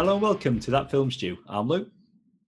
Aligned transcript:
Hello 0.00 0.14
and 0.14 0.22
welcome 0.22 0.58
to 0.60 0.70
That 0.70 0.90
Film 0.90 1.10
Stew. 1.10 1.36
I'm 1.46 1.68
Luke. 1.68 1.90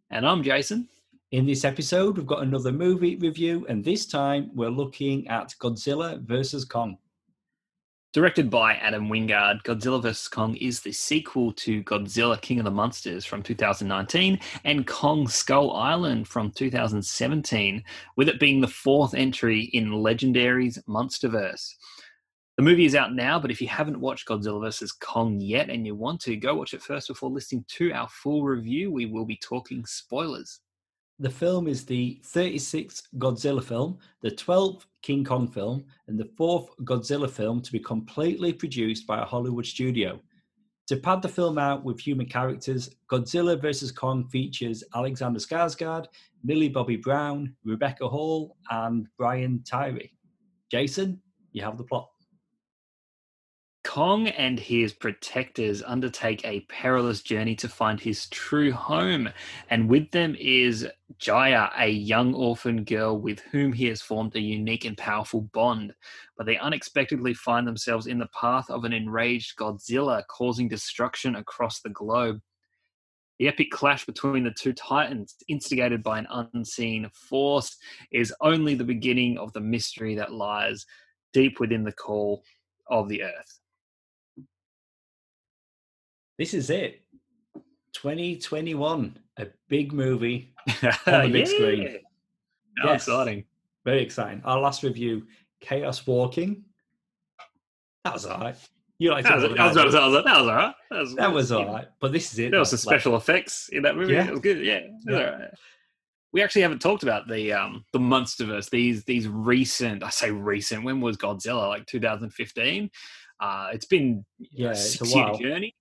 And 0.08 0.26
I'm 0.26 0.42
Jason. 0.42 0.88
In 1.32 1.44
this 1.44 1.66
episode, 1.66 2.16
we've 2.16 2.26
got 2.26 2.42
another 2.42 2.72
movie 2.72 3.16
review, 3.16 3.66
and 3.68 3.84
this 3.84 4.06
time 4.06 4.50
we're 4.54 4.70
looking 4.70 5.28
at 5.28 5.54
Godzilla 5.60 6.18
vs. 6.22 6.64
Kong. 6.64 6.96
Directed 8.14 8.48
by 8.48 8.76
Adam 8.76 9.06
Wingard, 9.06 9.64
Godzilla 9.64 10.00
vs. 10.00 10.28
Kong 10.28 10.56
is 10.56 10.80
the 10.80 10.92
sequel 10.92 11.52
to 11.52 11.82
Godzilla 11.84 12.40
King 12.40 12.58
of 12.58 12.64
the 12.64 12.70
Monsters 12.70 13.26
from 13.26 13.42
2019 13.42 14.40
and 14.64 14.86
Kong 14.86 15.28
Skull 15.28 15.76
Island 15.76 16.28
from 16.28 16.52
2017, 16.52 17.84
with 18.16 18.30
it 18.30 18.40
being 18.40 18.62
the 18.62 18.66
fourth 18.66 19.12
entry 19.12 19.64
in 19.74 19.90
Legendary's 19.90 20.78
Monsterverse. 20.88 21.74
The 22.58 22.62
movie 22.62 22.84
is 22.84 22.94
out 22.94 23.14
now, 23.14 23.38
but 23.40 23.50
if 23.50 23.62
you 23.62 23.68
haven't 23.68 23.98
watched 23.98 24.28
Godzilla 24.28 24.60
vs. 24.60 24.92
Kong 24.92 25.40
yet 25.40 25.70
and 25.70 25.86
you 25.86 25.94
want 25.94 26.20
to, 26.22 26.36
go 26.36 26.54
watch 26.54 26.74
it 26.74 26.82
first 26.82 27.08
before 27.08 27.30
listening 27.30 27.64
to 27.68 27.92
our 27.92 28.08
full 28.08 28.44
review. 28.44 28.90
We 28.90 29.06
will 29.06 29.24
be 29.24 29.36
talking 29.36 29.86
spoilers. 29.86 30.60
The 31.18 31.30
film 31.30 31.66
is 31.66 31.86
the 31.86 32.20
36th 32.24 33.04
Godzilla 33.16 33.64
film, 33.64 33.98
the 34.20 34.30
12th 34.30 34.82
King 35.00 35.24
Kong 35.24 35.48
film, 35.48 35.84
and 36.08 36.18
the 36.18 36.30
fourth 36.36 36.68
Godzilla 36.84 37.30
film 37.30 37.62
to 37.62 37.72
be 37.72 37.78
completely 37.78 38.52
produced 38.52 39.06
by 39.06 39.22
a 39.22 39.24
Hollywood 39.24 39.64
studio. 39.64 40.20
To 40.88 40.96
pad 40.96 41.22
the 41.22 41.28
film 41.28 41.56
out 41.56 41.84
with 41.84 42.00
human 42.00 42.26
characters, 42.26 42.90
Godzilla 43.10 43.58
vs. 43.58 43.92
Kong 43.92 44.28
features 44.28 44.84
Alexander 44.94 45.38
Skarsgård, 45.38 46.06
Millie 46.44 46.68
Bobby 46.68 46.96
Brown, 46.96 47.54
Rebecca 47.64 48.06
Hall, 48.06 48.56
and 48.70 49.06
Brian 49.16 49.62
Tyree. 49.64 50.12
Jason, 50.70 51.18
you 51.52 51.62
have 51.62 51.78
the 51.78 51.84
plot. 51.84 52.10
Kong 53.92 54.26
and 54.26 54.58
his 54.58 54.94
protectors 54.94 55.82
undertake 55.82 56.42
a 56.46 56.60
perilous 56.60 57.20
journey 57.20 57.54
to 57.56 57.68
find 57.68 58.00
his 58.00 58.26
true 58.30 58.72
home, 58.72 59.28
and 59.68 59.86
with 59.86 60.10
them 60.12 60.34
is 60.40 60.88
Jia, 61.20 61.70
a 61.76 61.90
young 61.90 62.32
orphan 62.32 62.84
girl 62.84 63.18
with 63.18 63.40
whom 63.40 63.74
he 63.74 63.84
has 63.88 64.00
formed 64.00 64.34
a 64.34 64.40
unique 64.40 64.86
and 64.86 64.96
powerful 64.96 65.42
bond. 65.52 65.92
But 66.38 66.46
they 66.46 66.56
unexpectedly 66.56 67.34
find 67.34 67.68
themselves 67.68 68.06
in 68.06 68.18
the 68.18 68.30
path 68.40 68.70
of 68.70 68.84
an 68.84 68.94
enraged 68.94 69.58
Godzilla, 69.58 70.22
causing 70.26 70.70
destruction 70.70 71.36
across 71.36 71.82
the 71.82 71.90
globe. 71.90 72.40
The 73.38 73.48
epic 73.48 73.70
clash 73.70 74.06
between 74.06 74.44
the 74.44 74.54
two 74.58 74.72
titans, 74.72 75.36
instigated 75.48 76.02
by 76.02 76.18
an 76.18 76.28
unseen 76.54 77.10
force, 77.12 77.76
is 78.10 78.32
only 78.40 78.74
the 78.74 78.84
beginning 78.84 79.36
of 79.36 79.52
the 79.52 79.60
mystery 79.60 80.14
that 80.14 80.32
lies 80.32 80.86
deep 81.34 81.60
within 81.60 81.84
the 81.84 81.92
core 81.92 82.40
of 82.86 83.10
the 83.10 83.24
earth. 83.24 83.58
This 86.38 86.54
is 86.54 86.70
it. 86.70 87.00
2021, 87.94 89.18
a 89.38 89.46
big 89.68 89.92
movie 89.92 90.54
on 91.06 91.22
the 91.22 91.28
big 91.32 91.46
yeah. 91.48 91.54
screen. 91.54 91.98
How 92.78 92.88
Yes. 92.92 93.02
exciting. 93.02 93.44
Very 93.84 94.02
exciting. 94.02 94.40
Our 94.44 94.58
last 94.60 94.82
review, 94.82 95.26
Chaos 95.60 96.06
Walking. 96.06 96.64
That 98.04 98.14
was 98.14 98.26
all 98.26 98.40
right. 98.40 98.56
You 98.98 99.10
like 99.10 99.24
That 99.24 99.34
was, 99.36 99.44
I 99.44 99.48
was 99.48 99.76
about 99.76 99.90
to 99.92 99.98
I 100.00 100.06
was 100.06 100.14
like, 100.14 100.24
that 100.24 100.38
was 100.38 100.46
all 100.48 100.54
right. 100.56 100.74
That 100.90 100.98
was, 101.00 101.14
That 101.16 101.32
was 101.32 101.52
all 101.52 101.66
right. 101.66 101.86
But 102.00 102.12
this 102.12 102.32
is 102.32 102.38
it. 102.38 102.50
There 102.50 102.60
was 102.60 102.70
some 102.70 102.76
Like, 102.90 103.00
special 103.00 103.16
effects 103.16 103.68
in 103.70 103.82
that 103.82 103.96
movie. 103.96 104.14
Yeah. 104.14 104.26
It 104.26 104.30
was 104.30 104.40
good. 104.40 104.64
Yeah. 104.64 104.74
it 104.76 104.90
was 105.06 105.14
Yeah. 105.16 105.22
right. 105.30 105.50
We 106.32 106.42
actually 106.42 106.62
haven't 106.62 106.80
talked 106.80 107.02
about 107.02 107.28
the 107.28 107.52
um 107.52 107.84
the 107.92 107.98
MonsterVerse. 107.98 108.70
These 108.70 109.04
these 109.04 109.28
recent, 109.28 110.02
I 110.02 110.08
say 110.08 110.30
recent. 110.30 110.82
When 110.84 111.00
was 111.00 111.16
Godzilla? 111.18 111.68
Like 111.68 111.84
2015. 111.86 112.90
Uh, 113.38 113.68
it's 113.72 113.84
been 113.86 114.24
yeah, 114.38 114.68
a 114.68 114.70
it's 114.70 114.80
a 114.80 114.98
six 114.98 115.14
year 115.14 115.24
while. 115.24 115.38
journey. 115.38 115.74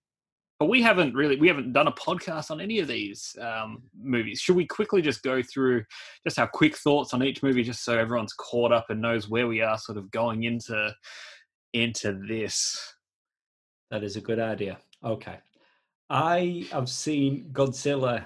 But 0.62 0.70
we 0.70 0.84
haven't 0.84 1.16
really 1.16 1.38
we 1.38 1.48
haven't 1.48 1.74
done 1.74 1.88
a 1.88 1.92
podcast 1.92 2.52
on 2.52 2.62
any 2.62 2.78
of 2.78 2.88
these 2.88 3.36
um, 3.42 3.82
movies. 4.00 4.40
Should 4.42 4.56
we 4.56 4.68
quickly 4.68 5.02
just 5.02 5.24
go 5.24 5.42
through 5.42 5.84
just 6.24 6.38
our 6.38 6.48
quick 6.48 6.78
thoughts 6.78 7.16
on 7.16 7.24
each 7.24 7.42
movie, 7.42 7.64
just 7.64 7.84
so 7.84 7.98
everyone's 7.98 8.34
caught 8.34 8.72
up 8.72 8.92
and 8.92 9.02
knows 9.02 9.28
where 9.28 9.48
we 9.48 9.62
are, 9.62 9.76
sort 9.80 9.98
of 9.98 10.12
going 10.12 10.44
into 10.44 10.94
into 11.74 12.14
this? 12.28 12.94
That 13.90 14.04
is 14.04 14.18
a 14.18 14.22
good 14.22 14.38
idea. 14.38 14.78
Okay. 15.04 15.40
I 16.12 16.68
have 16.72 16.90
seen 16.90 17.50
Godzilla 17.52 18.24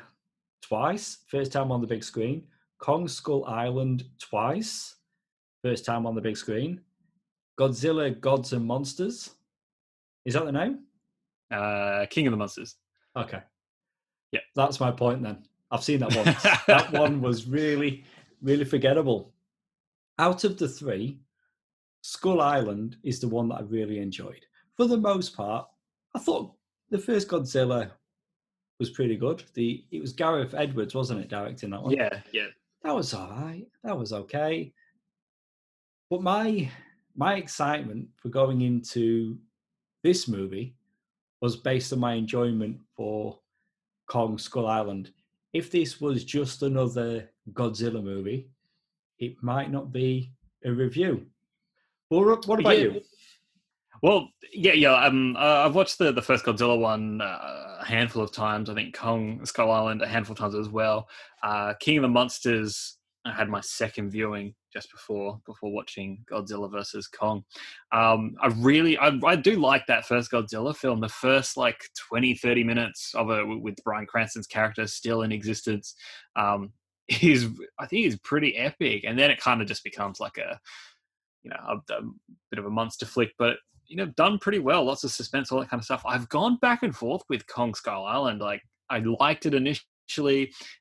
twice. 0.62 1.20
First 1.30 1.54
time 1.54 1.72
on 1.72 1.80
the 1.80 1.88
big 1.88 2.04
screen. 2.04 2.44
Kong 2.80 3.08
Skull 3.08 3.46
Island 3.46 4.04
twice. 4.20 4.98
First 5.64 5.86
time 5.86 6.06
on 6.06 6.16
the 6.16 6.22
big 6.22 6.36
screen. 6.36 6.82
Godzilla 7.58 8.20
Gods 8.20 8.52
and 8.52 8.66
Monsters. 8.66 9.36
Is 10.26 10.34
that 10.34 10.44
the 10.44 10.52
name? 10.52 10.80
Uh, 11.52 12.06
King 12.10 12.28
of 12.28 12.32
the 12.32 12.38
Monsters. 12.38 12.76
Okay. 13.16 13.40
Yeah. 14.32 14.42
That's 14.56 14.80
my 14.80 14.92
point 14.92 15.24
then. 15.24 15.44
I've 15.72 15.84
seen 15.84 16.00
that 16.00 16.16
one. 16.16 16.26
that 16.68 16.92
one 16.92 17.22
was 17.22 17.48
really, 17.48 18.04
really 18.42 18.66
forgettable. 18.66 19.34
Out 20.20 20.44
of 20.44 20.58
the 20.58 20.68
three, 20.68 21.20
Skull 22.02 22.42
Island 22.42 22.98
is 23.04 23.20
the 23.20 23.28
one 23.28 23.50
that 23.50 23.56
I 23.56 23.62
really 23.62 24.00
enjoyed. 24.00 24.46
For 24.78 24.88
the 24.88 24.98
most 24.98 25.36
part, 25.36 25.68
I 26.14 26.20
thought 26.20 26.54
the 26.90 26.98
first 26.98 27.28
Godzilla 27.28 27.92
was 28.80 28.90
pretty 28.90 29.18
good. 29.18 29.44
The 29.54 29.84
it 29.92 30.02
was 30.02 30.14
Gareth 30.14 30.54
Edwards, 30.54 30.94
wasn't 30.94 31.22
it, 31.22 31.30
directing 31.30 31.72
that 31.72 31.82
one? 31.82 31.94
Yeah, 31.94 32.22
yeah. 32.32 32.48
that 32.84 32.96
was 32.96 33.14
all 33.14 33.30
right. 33.32 33.66
That 33.84 33.98
was 33.98 34.14
okay. 34.14 34.74
But 36.10 36.22
my 36.22 36.70
my 37.16 37.36
excitement 37.36 38.10
for 38.18 38.30
going 38.30 38.62
into 38.62 39.38
this 40.04 40.28
movie 40.28 40.75
was 41.46 41.56
based 41.56 41.94
on 41.94 42.00
my 42.00 42.14
enjoyment 42.16 42.76
for 42.98 43.38
Kong 44.08 44.38
Skull 44.40 44.66
Island. 44.66 45.12
If 45.54 45.70
this 45.70 46.02
was 46.02 46.24
just 46.24 46.64
another 46.64 47.30
Godzilla 47.54 48.04
movie, 48.04 48.50
it 49.20 49.36
might 49.44 49.72
not 49.72 49.92
be 49.92 50.32
a 50.66 50.72
review. 50.72 51.28
Well, 52.10 52.42
what 52.46 52.60
about 52.60 52.78
Yeah. 52.78 52.84
you? 52.86 53.02
Well, 54.02 54.30
yeah, 54.52 54.74
yeah. 54.74 54.94
Um, 55.06 55.36
uh, 55.36 55.64
I've 55.66 55.76
watched 55.76 56.00
the 56.00 56.12
the 56.12 56.22
first 56.22 56.46
Godzilla 56.46 56.80
one 56.80 57.22
uh, 57.22 57.78
a 57.82 57.86
handful 57.86 58.24
of 58.24 58.32
times. 58.32 58.70
I 58.70 58.74
think 58.74 58.96
Kong 58.98 59.46
Skull 59.46 59.72
Island 59.72 60.02
a 60.02 60.08
handful 60.08 60.34
of 60.34 60.40
times 60.40 60.56
as 60.56 60.68
well. 60.70 61.08
Uh, 61.44 61.76
King 61.80 61.98
of 62.00 62.02
the 62.02 62.08
Monsters. 62.10 62.98
I 63.26 63.32
had 63.32 63.50
my 63.50 63.62
second 63.62 64.12
viewing 64.12 64.54
just 64.72 64.92
before 64.92 65.40
before 65.46 65.72
watching 65.72 66.24
Godzilla 66.32 66.72
versus 66.72 67.08
Kong. 67.08 67.44
Um, 67.92 68.36
I 68.40 68.48
really, 68.58 68.98
I, 68.98 69.20
I 69.26 69.36
do 69.36 69.60
like 69.60 69.86
that 69.88 70.06
first 70.06 70.32
Godzilla 70.32 70.76
film. 70.76 71.02
The 71.02 71.10
first 71.10 71.58
like 71.58 71.82
20, 72.10 72.36
30 72.36 72.64
minutes 72.64 73.14
of 73.16 73.32
it 73.32 73.44
with 73.46 73.84
Bryan 73.84 74.06
Cranston's 74.06 74.48
character 74.48 74.86
still 74.86 75.24
in 75.24 75.32
existence 75.32 75.96
um, 76.36 76.72
is, 77.22 77.48
I 77.80 77.88
think, 77.88 78.06
is 78.06 78.18
pretty 78.20 78.56
epic. 78.58 79.04
And 79.08 79.18
then 79.18 79.32
it 79.32 79.40
kind 79.40 79.62
of 79.62 79.68
just 79.68 79.84
becomes 79.84 80.20
like 80.20 80.38
a, 80.38 80.60
you 81.44 81.50
know, 81.50 81.58
a, 81.68 81.94
a 81.94 82.02
bit 82.52 82.60
of 82.60 82.66
a 82.66 82.70
monster 82.72 83.08
flick, 83.08 83.34
but 83.40 83.58
you 83.88 83.96
know, 83.96 84.06
done 84.08 84.40
pretty 84.40 84.60
well. 84.60 84.84
Lots 84.84 85.04
of 85.04 85.12
suspense, 85.12 85.52
all 85.52 85.60
that 85.60 85.70
kind 85.70 85.80
of 85.80 85.86
stuff. 85.86 86.04
I've 86.06 86.30
gone 86.30 86.58
back 86.58 86.84
and 86.84 86.96
forth 86.96 87.22
with 87.30 87.46
Kong 87.48 87.74
Skull 87.74 88.06
Island. 88.06 88.42
Like, 88.42 88.62
I 88.90 89.00
liked 89.00 89.46
it 89.46 89.54
initially, 89.54 89.86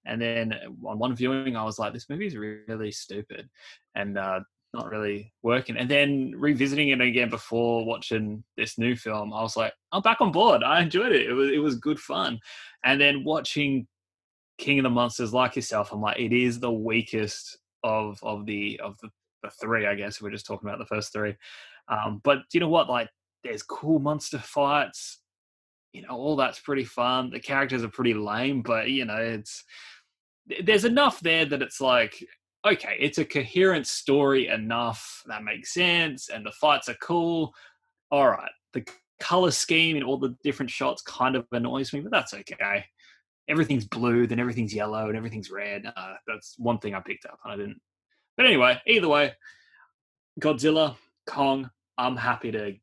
and 0.05 0.21
then 0.21 0.55
on 0.85 0.99
one 0.99 1.17
viewing, 1.17 1.57
I 1.57 1.65
was 1.65 1.79
like, 1.79 1.93
this 1.93 2.09
movie 2.09 2.27
is 2.27 2.37
really 2.37 2.93
stupid 2.93 3.49
and 3.95 4.19
uh, 4.19 4.41
not 4.75 4.91
really 4.91 5.33
working. 5.43 5.77
And 5.77 5.91
then 5.91 6.33
revisiting 6.37 6.89
it 6.89 7.01
again 7.01 7.31
before 7.31 7.87
watching 7.87 8.45
this 8.57 8.77
new 8.77 8.97
film, 8.97 9.33
I 9.33 9.43
was 9.43 9.57
like, 9.57 9.73
I'm 9.93 10.03
back 10.03 10.21
on 10.21 10.33
board. 10.33 10.63
I 10.63 10.83
enjoyed 10.83 11.13
it. 11.13 11.27
It 11.27 11.33
was 11.33 11.51
it 11.51 11.59
was 11.59 11.77
good 11.77 11.99
fun. 11.99 12.39
And 12.85 13.01
then 13.01 13.25
watching 13.25 13.87
King 14.59 14.81
of 14.81 14.83
the 14.83 14.91
Monsters, 14.91 15.33
like 15.33 15.57
yourself, 15.57 15.93
I'm 15.93 16.01
like, 16.01 16.19
it 16.19 16.33
is 16.33 16.61
the 16.61 16.73
weakest 16.73 17.59
of 17.83 18.19
of 18.23 18.47
the 18.47 18.81
of 18.83 18.97
the, 19.01 19.09
the 19.43 19.51
three. 19.51 19.87
I 19.87 19.95
guess 19.95 20.21
we're 20.21 20.31
just 20.31 20.47
talking 20.47 20.69
about 20.69 20.79
the 20.79 20.87
first 20.87 21.13
three. 21.13 21.37
Um, 21.89 22.21
but 22.25 22.39
you 22.53 22.61
know 22.61 22.69
what? 22.69 22.89
Like, 22.89 23.09
there's 23.43 23.63
cool 23.63 23.99
monster 23.99 24.39
fights. 24.39 25.21
You 25.95 26.03
know, 26.03 26.11
all 26.11 26.37
that's 26.37 26.59
pretty 26.59 26.85
fun. 26.85 27.31
The 27.31 27.39
characters 27.39 27.85
are 27.85 27.89
pretty 27.89 28.15
lame, 28.15 28.63
but 28.63 28.91
you 28.91 29.05
know, 29.05 29.17
it's 29.17 29.65
there's 30.63 30.85
enough 30.85 31.21
there 31.21 31.47
that 31.47 31.63
it's 31.63 31.81
like, 31.81 32.23
okay, 32.67 32.97
it's 32.99 33.19
a 33.19 33.25
coherent 33.25 33.87
story 33.87 34.49
enough 34.49 35.23
that 35.27 35.45
makes 35.45 35.73
sense, 35.73 36.29
and 36.29 36.45
the 36.45 36.51
fights 36.51 36.89
are 36.89 36.97
cool. 37.01 37.55
All 38.11 38.29
right, 38.29 38.51
the 38.73 38.85
color 39.21 39.53
scheme 39.53 39.97
in 39.97 40.03
all 40.03 40.19
the 40.19 40.37
different 40.43 40.71
shots 40.71 41.01
kind 41.03 41.37
of 41.37 41.47
annoys 41.53 41.93
me, 41.93 42.01
but 42.01 42.11
that's 42.11 42.35
okay. 42.35 42.85
Everything's 43.49 43.85
blue, 43.85 44.27
then 44.27 44.41
everything's 44.41 44.75
yellow, 44.75 45.07
and 45.07 45.17
everything's 45.17 45.51
red. 45.51 45.85
Uh, 45.97 46.15
that's 46.27 46.57
one 46.59 46.79
thing 46.79 46.97
I 46.97 47.01
picked 47.01 47.27
up, 47.27 47.39
and 47.45 47.53
I 47.53 47.57
didn't. 47.57 47.81
But 48.37 48.47
anyway, 48.47 48.81
either 48.87 49.09
way, 49.09 49.33
Godzilla, 50.41 50.97
Kong, 51.29 51.71
I'm 51.97 52.17
happy 52.17 52.51
to 52.51 52.75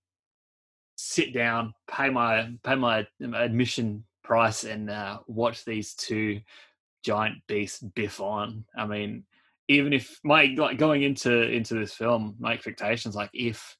sit 1.01 1.33
down, 1.33 1.73
pay 1.89 2.09
my 2.09 2.51
pay 2.63 2.75
my 2.75 3.05
admission 3.19 4.03
price, 4.23 4.63
and 4.63 4.89
uh, 4.89 5.19
watch 5.27 5.65
these 5.65 5.93
two 5.93 6.41
giant 7.03 7.37
beasts 7.47 7.81
biff 7.95 8.21
on. 8.21 8.65
I 8.77 8.85
mean, 8.85 9.23
even 9.67 9.93
if 9.93 10.19
my 10.23 10.53
like 10.57 10.77
going 10.77 11.03
into 11.03 11.49
into 11.51 11.75
this 11.75 11.93
film, 11.93 12.35
my 12.39 12.53
expectations 12.53 13.15
like 13.15 13.31
if 13.33 13.77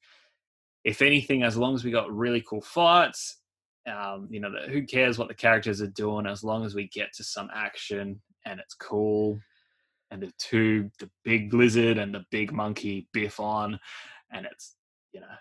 if 0.83 1.01
anything, 1.01 1.43
as 1.43 1.57
long 1.57 1.75
as 1.75 1.83
we 1.83 1.91
got 1.91 2.11
really 2.11 2.41
cool 2.41 2.61
fights, 2.61 3.37
Um, 3.87 4.27
you 4.29 4.39
know, 4.39 4.51
who 4.69 4.85
cares 4.85 5.17
what 5.17 5.27
the 5.27 5.41
characters 5.45 5.81
are 5.81 6.01
doing 6.03 6.27
as 6.27 6.43
long 6.43 6.65
as 6.65 6.75
we 6.75 6.87
get 6.87 7.09
to 7.13 7.23
some 7.23 7.49
action 7.51 8.21
and 8.45 8.59
it's 8.59 8.75
cool. 8.75 9.39
And 10.11 10.21
the 10.21 10.31
two, 10.37 10.91
the 10.99 11.09
big 11.23 11.53
lizard 11.53 11.97
and 11.97 12.13
the 12.13 12.25
big 12.29 12.51
monkey 12.51 13.07
biff 13.11 13.39
on, 13.39 13.79
and 14.31 14.45
it's 14.45 14.75
you 15.13 15.19
know, 15.19 15.35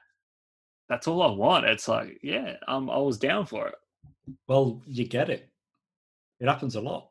that's 0.90 1.06
all 1.08 1.22
I 1.22 1.30
want. 1.30 1.64
It's 1.64 1.88
like, 1.88 2.18
yeah, 2.22 2.56
I'm 2.68 2.90
I 2.90 2.98
was 2.98 3.16
down 3.16 3.46
for 3.46 3.68
it. 3.68 3.74
Well, 4.48 4.82
you 4.86 5.06
get 5.06 5.30
it. 5.30 5.48
It 6.40 6.48
happens 6.48 6.74
a 6.74 6.80
lot 6.80 7.08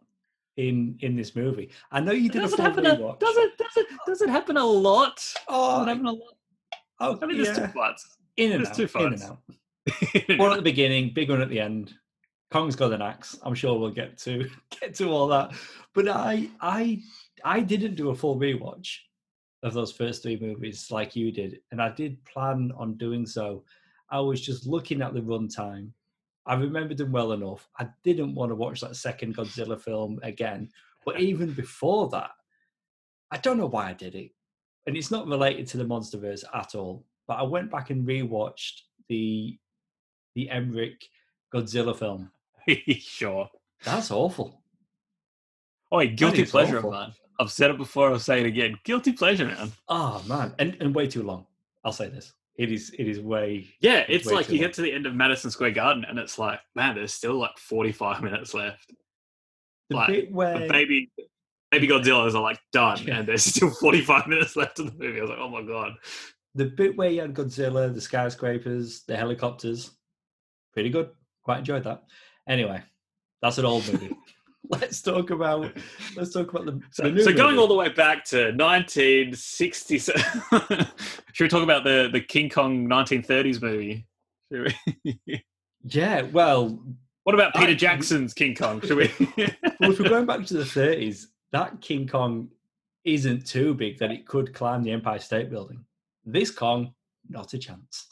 in 0.57 0.97
in 0.99 1.15
this 1.15 1.35
movie. 1.35 1.71
I 1.91 2.01
know 2.01 2.11
you 2.11 2.29
did 2.29 2.41
does 2.41 2.51
a 2.51 2.55
it 2.55 2.57
full 2.57 2.65
happen? 2.65 2.85
A, 2.85 2.97
does 3.19 3.37
it? 3.37 3.57
Does 3.57 3.77
it? 3.77 3.87
Does 4.05 4.21
it 4.21 4.29
happen 4.29 4.57
a 4.57 4.65
lot? 4.65 5.15
Does 5.15 5.35
Oh, 5.47 5.83
it 5.83 5.87
happen 5.87 6.05
a 6.05 6.11
lot? 6.11 6.35
oh 6.99 7.17
I 7.21 7.25
mean, 7.25 7.41
there's 7.41 7.57
yeah. 7.57 7.67
two 7.67 7.73
parts. 7.73 8.17
in 8.37 8.51
and 8.51 8.65
there's 8.65 8.79
out. 8.79 8.89
two 8.89 8.99
in 8.99 9.13
and 9.13 9.23
out. 9.23 9.39
One 10.39 10.51
at 10.51 10.57
the 10.57 10.61
beginning, 10.61 11.13
big 11.15 11.29
one 11.29 11.41
at 11.41 11.49
the 11.49 11.59
end. 11.59 11.93
Kong's 12.51 12.75
got 12.75 12.91
an 12.93 13.01
axe. 13.01 13.37
I'm 13.43 13.55
sure 13.55 13.79
we'll 13.79 13.91
get 13.91 14.17
to 14.19 14.49
get 14.79 14.93
to 14.95 15.09
all 15.09 15.27
that. 15.29 15.51
But 15.93 16.09
I 16.09 16.49
I 16.59 17.01
I 17.45 17.61
didn't 17.61 17.95
do 17.95 18.09
a 18.09 18.15
full 18.15 18.37
rewatch 18.37 18.97
of 19.63 19.73
those 19.73 19.91
first 19.91 20.23
three 20.23 20.39
movies 20.39 20.89
like 20.91 21.15
you 21.15 21.31
did, 21.31 21.59
and 21.71 21.81
I 21.81 21.89
did 21.89 22.23
plan 22.25 22.71
on 22.77 22.95
doing 22.95 23.25
so. 23.25 23.63
I 24.09 24.19
was 24.19 24.41
just 24.41 24.65
looking 24.65 25.01
at 25.01 25.13
the 25.13 25.21
runtime. 25.21 25.91
I 26.45 26.55
remembered 26.55 26.97
them 26.97 27.11
well 27.11 27.33
enough. 27.33 27.67
I 27.77 27.87
didn't 28.03 28.33
want 28.33 28.49
to 28.51 28.55
watch 28.55 28.81
that 28.81 28.95
second 28.95 29.35
Godzilla 29.35 29.79
film 29.79 30.19
again. 30.23 30.69
But 31.05 31.19
even 31.19 31.53
before 31.53 32.09
that, 32.09 32.31
I 33.31 33.37
don't 33.37 33.57
know 33.57 33.67
why 33.67 33.89
I 33.89 33.93
did 33.93 34.15
it. 34.15 34.31
And 34.87 34.97
it's 34.97 35.11
not 35.11 35.27
related 35.27 35.67
to 35.67 35.77
the 35.77 35.85
Monsterverse 35.85 36.43
at 36.53 36.73
all. 36.73 37.05
But 37.27 37.35
I 37.35 37.43
went 37.43 37.69
back 37.69 37.91
and 37.91 38.07
rewatched 38.07 38.81
the 39.07 39.59
the 40.35 40.49
Emmerich 40.49 41.09
Godzilla 41.53 41.95
film. 41.95 42.31
sure. 42.99 43.49
That's 43.83 44.09
awful. 44.11 44.61
Oh, 45.91 46.05
guilty 46.05 46.43
is 46.43 46.51
pleasure 46.51 46.77
awful. 46.77 46.93
of 46.93 46.99
mine. 46.99 47.13
I've 47.39 47.51
said 47.51 47.71
it 47.71 47.77
before. 47.77 48.11
I'll 48.11 48.19
say 48.19 48.41
it 48.41 48.45
again. 48.45 48.77
Guilty 48.83 49.13
pleasure, 49.13 49.45
man. 49.45 49.71
Oh 49.87 50.23
man, 50.27 50.53
and 50.59 50.75
and 50.81 50.93
way 50.93 51.07
too 51.07 51.23
long. 51.23 51.45
I'll 51.83 51.93
say 51.93 52.09
this. 52.09 52.33
It 52.57 52.71
is 52.71 52.89
it 52.99 53.07
is 53.07 53.21
way 53.21 53.67
Yeah, 53.79 53.99
It's 53.99 54.09
it's 54.09 54.27
way 54.27 54.33
like 54.35 54.49
you 54.49 54.55
long. 54.55 54.67
get 54.67 54.73
to 54.73 54.81
the 54.81 54.91
end 54.91 55.05
of 55.05 55.15
Madison 55.15 55.49
Square 55.49 55.71
Garden, 55.71 56.05
and 56.07 56.19
it's 56.19 56.37
like, 56.37 56.59
man, 56.75 56.95
there's 56.95 57.13
still 57.13 57.35
like 57.35 57.57
45 57.57 58.21
minutes 58.23 58.53
left. 58.53 58.91
the 59.89 59.95
Like, 59.95 60.07
bit 60.09 60.31
where 60.31 60.67
baby, 60.67 61.09
baby 61.71 61.87
Godzillas 61.87 62.35
are 62.35 62.41
like 62.41 62.59
done, 62.73 62.99
Yeah. 63.03 63.19
and 63.19 63.27
there's 63.27 63.45
still 63.45 63.69
45 63.81 64.27
minutes 64.27 64.57
left 64.57 64.79
of 64.79 64.87
the 64.87 65.03
movie. 65.05 65.19
I 65.19 65.21
was 65.21 65.29
like, 65.29 65.39
oh 65.39 65.47
my 65.49 65.61
god. 65.63 65.93
the 66.55 66.65
bit 66.65 66.97
where 66.97 67.09
you 67.09 67.21
had 67.21 67.33
Godzilla, 67.33 67.93
the 67.93 68.01
skyscrapers, 68.01 69.03
the 69.07 69.15
helicopters, 69.15 69.91
pretty 70.73 70.89
good. 70.89 71.11
Quite 71.43 71.59
enjoyed 71.59 71.85
that. 71.85 72.03
Anyway, 72.47 72.83
that's 73.41 73.57
an 73.57 73.63
old 73.65 73.87
movie. 73.91 74.13
let's 74.81 75.01
talk 75.01 75.29
about 75.31 75.71
let's 76.15 76.31
talk 76.33 76.51
about 76.53 76.65
the, 76.65 76.79
So, 76.91 77.09
the 77.09 77.23
so 77.23 77.33
going 77.33 77.57
all 77.57 77.67
the 77.67 77.73
way 77.75 77.89
back 77.89 78.23
to 78.25 78.51
1967, 78.51 80.21
should 81.33 81.43
we 81.45 81.47
talk 81.49 81.63
about 81.63 81.83
the 81.83 82.09
the 82.11 82.21
King 82.21 82.49
Kong 82.49 82.87
1930s 82.87 83.61
movie? 83.61 84.05
Should 84.51 84.73
we? 85.03 85.43
yeah. 85.83 86.21
Well, 86.23 86.83
What 87.23 87.35
about 87.35 87.53
Peter 87.55 87.71
I- 87.71 87.75
Jackson's 87.75 88.33
King 88.33 88.55
Kong? 88.55 88.81
Should 88.81 88.97
we? 88.97 89.11
well, 89.79 89.91
if 89.91 89.99
we're 89.99 90.09
going 90.09 90.25
back 90.25 90.45
to 90.47 90.53
the 90.55 90.63
30s, 90.63 91.25
that 91.51 91.81
King 91.81 92.07
Kong 92.07 92.49
isn't 93.05 93.45
too 93.47 93.73
big 93.73 93.97
that 93.99 94.11
it 94.11 94.27
could 94.27 94.53
climb 94.53 94.83
the 94.83 94.91
Empire 94.91 95.19
State 95.19 95.49
Building. 95.49 95.83
This 96.25 96.51
Kong, 96.51 96.93
not 97.29 97.53
a 97.53 97.57
chance. 97.57 98.07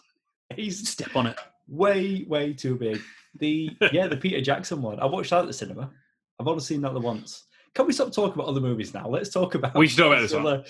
He's 0.55 0.87
Step 0.89 1.15
on 1.15 1.27
it. 1.27 1.37
way, 1.67 2.25
way 2.27 2.53
too 2.53 2.75
big. 2.75 3.01
The 3.39 3.69
yeah, 3.91 4.07
the 4.07 4.17
Peter 4.17 4.41
Jackson 4.41 4.81
one. 4.81 4.99
I 4.99 5.05
watched 5.05 5.29
that 5.31 5.41
at 5.41 5.47
the 5.47 5.53
cinema. 5.53 5.91
I've 6.39 6.47
only 6.47 6.61
seen 6.61 6.81
that 6.81 6.93
the 6.93 6.99
once. 6.99 7.45
Can 7.73 7.85
we 7.85 7.93
stop 7.93 8.11
talking 8.11 8.33
about 8.33 8.47
other 8.47 8.61
movies 8.61 8.93
now? 8.93 9.07
Let's 9.07 9.29
talk 9.29 9.55
about 9.55 9.75
We 9.75 9.87
should 9.87 9.97
talk 9.99 10.07
about 10.07 10.21
this 10.21 10.33
one. 10.33 10.63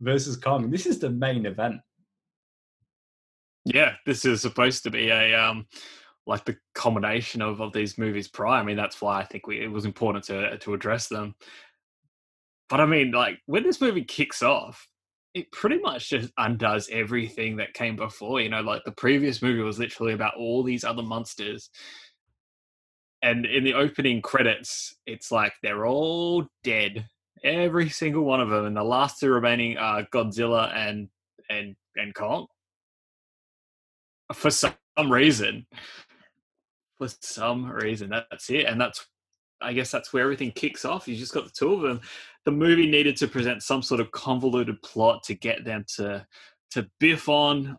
Versus 0.00 0.36
Kong. 0.36 0.70
This 0.70 0.86
is 0.86 0.98
the 0.98 1.10
main 1.10 1.46
event. 1.46 1.80
Yeah, 3.64 3.94
this 4.06 4.24
is 4.24 4.40
supposed 4.40 4.84
to 4.84 4.90
be 4.90 5.10
a 5.10 5.34
um 5.34 5.66
like 6.26 6.44
the 6.44 6.56
combination 6.74 7.40
of, 7.42 7.60
of 7.60 7.72
these 7.72 7.98
movies 7.98 8.28
prior. 8.28 8.60
I 8.60 8.62
mean, 8.62 8.76
that's 8.76 9.00
why 9.00 9.20
I 9.20 9.24
think 9.24 9.46
we, 9.46 9.60
it 9.60 9.70
was 9.70 9.84
important 9.84 10.24
to 10.26 10.56
to 10.58 10.74
address 10.74 11.08
them. 11.08 11.34
But 12.68 12.80
I 12.80 12.86
mean, 12.86 13.12
like 13.12 13.38
when 13.46 13.62
this 13.62 13.80
movie 13.80 14.04
kicks 14.04 14.42
off, 14.42 14.86
it 15.34 15.50
pretty 15.52 15.78
much 15.78 16.10
just 16.10 16.32
undoes 16.38 16.88
everything 16.90 17.56
that 17.56 17.74
came 17.74 17.96
before. 17.96 18.40
You 18.40 18.50
know, 18.50 18.60
like 18.60 18.82
the 18.84 18.92
previous 18.92 19.42
movie 19.42 19.62
was 19.62 19.78
literally 19.78 20.12
about 20.12 20.36
all 20.36 20.62
these 20.62 20.84
other 20.84 21.02
monsters. 21.02 21.70
And 23.22 23.46
in 23.46 23.64
the 23.64 23.74
opening 23.74 24.22
credits, 24.22 24.94
it's 25.06 25.32
like 25.32 25.52
they're 25.62 25.86
all 25.86 26.46
dead. 26.62 27.08
Every 27.42 27.88
single 27.88 28.24
one 28.24 28.40
of 28.40 28.48
them. 28.48 28.66
And 28.66 28.76
the 28.76 28.84
last 28.84 29.18
two 29.18 29.30
remaining 29.30 29.76
are 29.76 30.04
Godzilla 30.04 30.74
and 30.74 31.08
and 31.50 31.74
and 31.96 32.14
Kong 32.14 32.46
for 34.32 34.50
some 34.50 34.74
reason. 34.98 35.66
For 36.98 37.08
some 37.20 37.70
reason, 37.70 38.10
that's 38.10 38.50
it, 38.50 38.66
and 38.66 38.80
that's 38.80 39.06
I 39.60 39.72
guess 39.72 39.90
that's 39.90 40.12
where 40.12 40.22
everything 40.22 40.52
kicks 40.52 40.84
off. 40.84 41.06
You 41.06 41.16
just 41.16 41.32
got 41.32 41.44
the 41.44 41.50
two 41.50 41.72
of 41.72 41.82
them. 41.82 42.00
The 42.44 42.50
movie 42.50 42.90
needed 42.90 43.16
to 43.18 43.28
present 43.28 43.62
some 43.62 43.82
sort 43.82 44.00
of 44.00 44.10
convoluted 44.10 44.80
plot 44.82 45.22
to 45.24 45.34
get 45.34 45.64
them 45.64 45.84
to 45.96 46.26
to 46.72 46.88
biff 46.98 47.28
on 47.28 47.78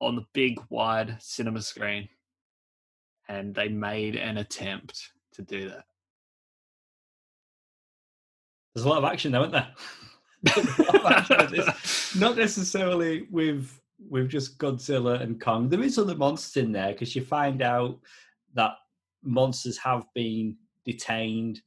on 0.00 0.16
the 0.16 0.24
big 0.32 0.60
wide 0.70 1.16
cinema 1.20 1.60
screen, 1.60 2.08
and 3.32 3.54
they 3.54 3.68
made 3.68 4.14
an 4.14 4.36
attempt 4.36 5.10
to 5.32 5.42
do 5.42 5.70
that. 5.70 5.84
There's 8.74 8.84
a 8.84 8.88
lot 8.88 8.98
of 8.98 9.04
action, 9.04 9.32
though, 9.32 9.44
isn't 9.44 9.52
there? 9.52 9.68
There's 10.42 10.78
a 10.78 10.82
lot 10.82 10.94
of 10.94 11.06
action 11.06 11.40
in 11.40 11.50
this. 11.52 12.16
Not 12.20 12.36
necessarily 12.36 13.26
with 13.30 13.78
with 14.10 14.28
just 14.28 14.58
Godzilla 14.58 15.20
and 15.22 15.40
Kong. 15.40 15.68
There 15.68 15.82
is 15.82 15.96
other 15.96 16.16
monsters 16.16 16.62
in 16.62 16.72
there 16.72 16.92
because 16.92 17.14
you 17.14 17.24
find 17.24 17.62
out 17.62 18.00
that 18.54 18.72
monsters 19.22 19.78
have 19.78 20.04
been 20.14 20.56
detained. 20.84 21.62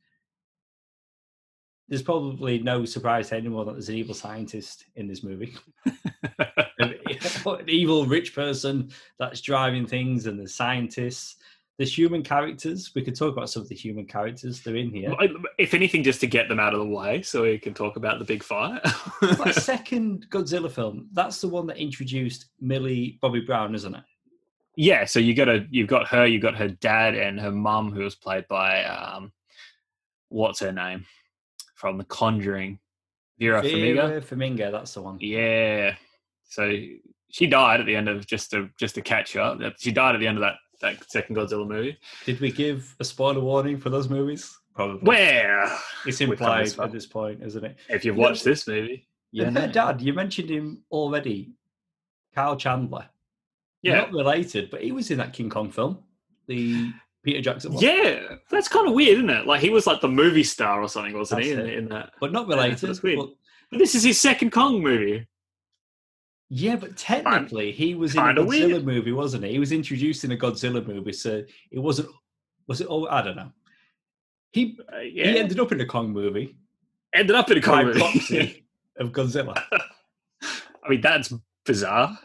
There's 1.87 2.03
probably 2.03 2.59
no 2.59 2.83
surprise 2.85 3.29
to 3.29 3.37
anyone 3.37 3.65
that 3.67 3.73
there's 3.73 3.89
an 3.89 3.95
evil 3.95 4.13
scientist 4.13 4.85
in 4.95 5.07
this 5.07 5.23
movie. 5.23 5.55
an 6.85 7.69
evil 7.69 8.05
rich 8.05 8.35
person 8.35 8.91
that's 9.17 9.41
driving 9.41 9.87
things, 9.87 10.27
and 10.27 10.39
the 10.39 10.47
scientists. 10.47 11.37
There's 11.77 11.97
human 11.97 12.23
characters. 12.23 12.91
We 12.95 13.03
could 13.03 13.15
talk 13.15 13.35
about 13.35 13.49
some 13.49 13.61
of 13.61 13.69
the 13.69 13.75
human 13.75 14.05
characters. 14.05 14.61
They're 14.61 14.77
in 14.77 14.91
here. 14.91 15.13
if 15.57 15.73
anything, 15.73 16.03
just 16.03 16.21
to 16.21 16.27
get 16.27 16.47
them 16.47 16.59
out 16.59 16.73
of 16.73 16.79
the 16.79 16.85
way, 16.85 17.21
so 17.21 17.43
we 17.43 17.57
can 17.57 17.73
talk 17.73 17.97
about 17.97 18.19
the 18.19 18.25
big 18.25 18.43
fight. 18.43 18.81
that 19.21 19.55
second 19.61 20.27
Godzilla 20.29 20.71
film, 20.71 21.09
that's 21.11 21.41
the 21.41 21.49
one 21.49 21.67
that 21.67 21.77
introduced 21.77 22.45
Millie 22.61 23.19
Bobby 23.21 23.41
Brown, 23.41 23.75
isn't 23.75 23.93
it? 23.93 24.03
yeah, 24.77 25.05
so 25.05 25.19
you 25.19 25.33
got 25.33 25.49
a 25.49 25.65
you've 25.69 25.87
got 25.87 26.07
her, 26.07 26.25
you've 26.25 26.41
got 26.41 26.55
her 26.55 26.67
dad 26.67 27.15
and 27.15 27.39
her 27.39 27.51
mum, 27.51 27.91
who 27.91 28.01
was 28.01 28.15
played 28.15 28.47
by 28.47 28.83
um, 28.83 29.31
what's 30.29 30.59
her 30.59 30.71
name 30.71 31.05
from 31.75 31.97
The 31.97 32.03
Conjuring, 32.05 32.79
Vera 33.39 33.61
Farmiga. 33.61 34.07
Vera 34.07 34.21
Farmiga, 34.21 34.71
that's 34.71 34.93
the 34.93 35.01
one. 35.01 35.17
Yeah, 35.19 35.95
so 36.49 36.71
she 37.31 37.47
died 37.47 37.79
at 37.79 37.85
the 37.85 37.95
end 37.95 38.09
of 38.09 38.25
just 38.25 38.51
to 38.51 38.69
just 38.77 38.95
to 38.95 39.01
catch 39.01 39.35
up. 39.35 39.59
She 39.77 39.91
died 39.91 40.15
at 40.15 40.19
the 40.19 40.27
end 40.27 40.37
of 40.37 40.41
that 40.41 40.55
that 40.81 41.09
second 41.11 41.35
Godzilla 41.35 41.67
movie. 41.67 41.97
Did 42.25 42.39
we 42.39 42.51
give 42.51 42.95
a 42.99 43.03
spoiler 43.03 43.41
warning 43.41 43.77
for 43.79 43.89
those 43.89 44.09
movies? 44.09 44.57
Probably. 44.73 44.99
Where 45.01 45.71
it's 46.05 46.19
implied 46.21 46.77
at 46.79 46.91
this 46.91 47.05
point, 47.05 47.41
isn't 47.43 47.63
it? 47.63 47.77
if 47.89 48.03
you've 48.03 48.15
You 48.15 48.21
know, 48.21 48.27
watched 48.29 48.43
this 48.43 48.67
movie, 48.67 49.07
yeah. 49.31 49.45
and 49.47 49.57
her 49.57 49.67
dad, 49.67 50.01
you 50.01 50.13
mentioned 50.13 50.49
him 50.49 50.83
already, 50.91 51.53
Kyle 52.33 52.57
Chandler. 52.57 53.07
yeah, 53.81 53.99
Not 54.01 54.11
related, 54.11 54.69
but 54.69 54.83
he 54.83 54.91
was 54.91 55.11
in 55.11 55.17
that 55.19 55.31
King 55.33 55.49
Kong 55.49 55.71
film, 55.71 55.99
the 56.47 56.91
Peter 57.23 57.41
Jackson 57.41 57.73
one. 57.73 57.81
yeah, 57.83 58.35
that's 58.51 58.67
kind 58.67 58.87
of 58.87 58.93
weird, 58.93 59.17
isn't 59.19 59.29
it? 59.29 59.47
Like 59.47 59.61
he 59.61 59.69
was 59.69 59.87
like 59.87 60.01
the 60.01 60.09
movie 60.09 60.43
star 60.43 60.81
or 60.81 60.89
something, 60.89 61.17
wasn't 61.17 61.43
he? 61.43 61.51
In, 61.53 61.59
in 61.61 61.89
that, 61.89 62.11
But 62.19 62.31
not 62.33 62.47
Yeah, 62.49 62.55
related. 62.55 62.89
that's 62.89 63.01
weird. 63.01 63.19
but- 63.19 63.29
but 63.71 63.79
this 63.79 63.95
is 63.95 64.03
his 64.03 64.19
second 64.21 64.51
Kong 64.51 64.79
movie. 64.83 65.25
Yeah, 66.49 66.75
but 66.75 66.95
technically 66.95 67.71
he 67.71 67.95
was 67.95 68.15
in 68.15 68.21
a 68.21 68.33
Godzilla 68.33 68.47
weird. 68.47 68.85
movie, 68.85 69.11
wasn't 69.11 69.43
he? 69.43 69.51
He 69.51 69.59
was 69.59 69.71
introduced 69.71 70.23
in 70.23 70.31
a 70.31 70.37
Godzilla 70.37 70.85
movie, 70.85 71.13
so 71.13 71.43
it 71.71 71.79
wasn't. 71.79 72.09
Was 72.67 72.81
it? 72.81 72.87
Oh, 72.89 73.07
I 73.07 73.21
don't 73.21 73.35
know. 73.35 73.51
He 74.51 74.77
Uh, 74.91 74.99
yeah, 74.99 75.31
he 75.31 75.39
ended 75.39 75.59
up 75.59 75.71
in 75.71 75.81
a 75.81 75.85
Kong 75.85 76.11
movie 76.11 76.55
ended 77.15 77.35
up 77.35 77.49
in 77.49 77.57
a 77.57 77.61
Kong 77.61 77.85
movie. 77.85 78.65
of 78.97 79.11
Godzilla. 79.11 79.61
I 79.71 80.89
mean, 80.89 81.01
that's 81.01 81.33
bizarre, 81.65 82.17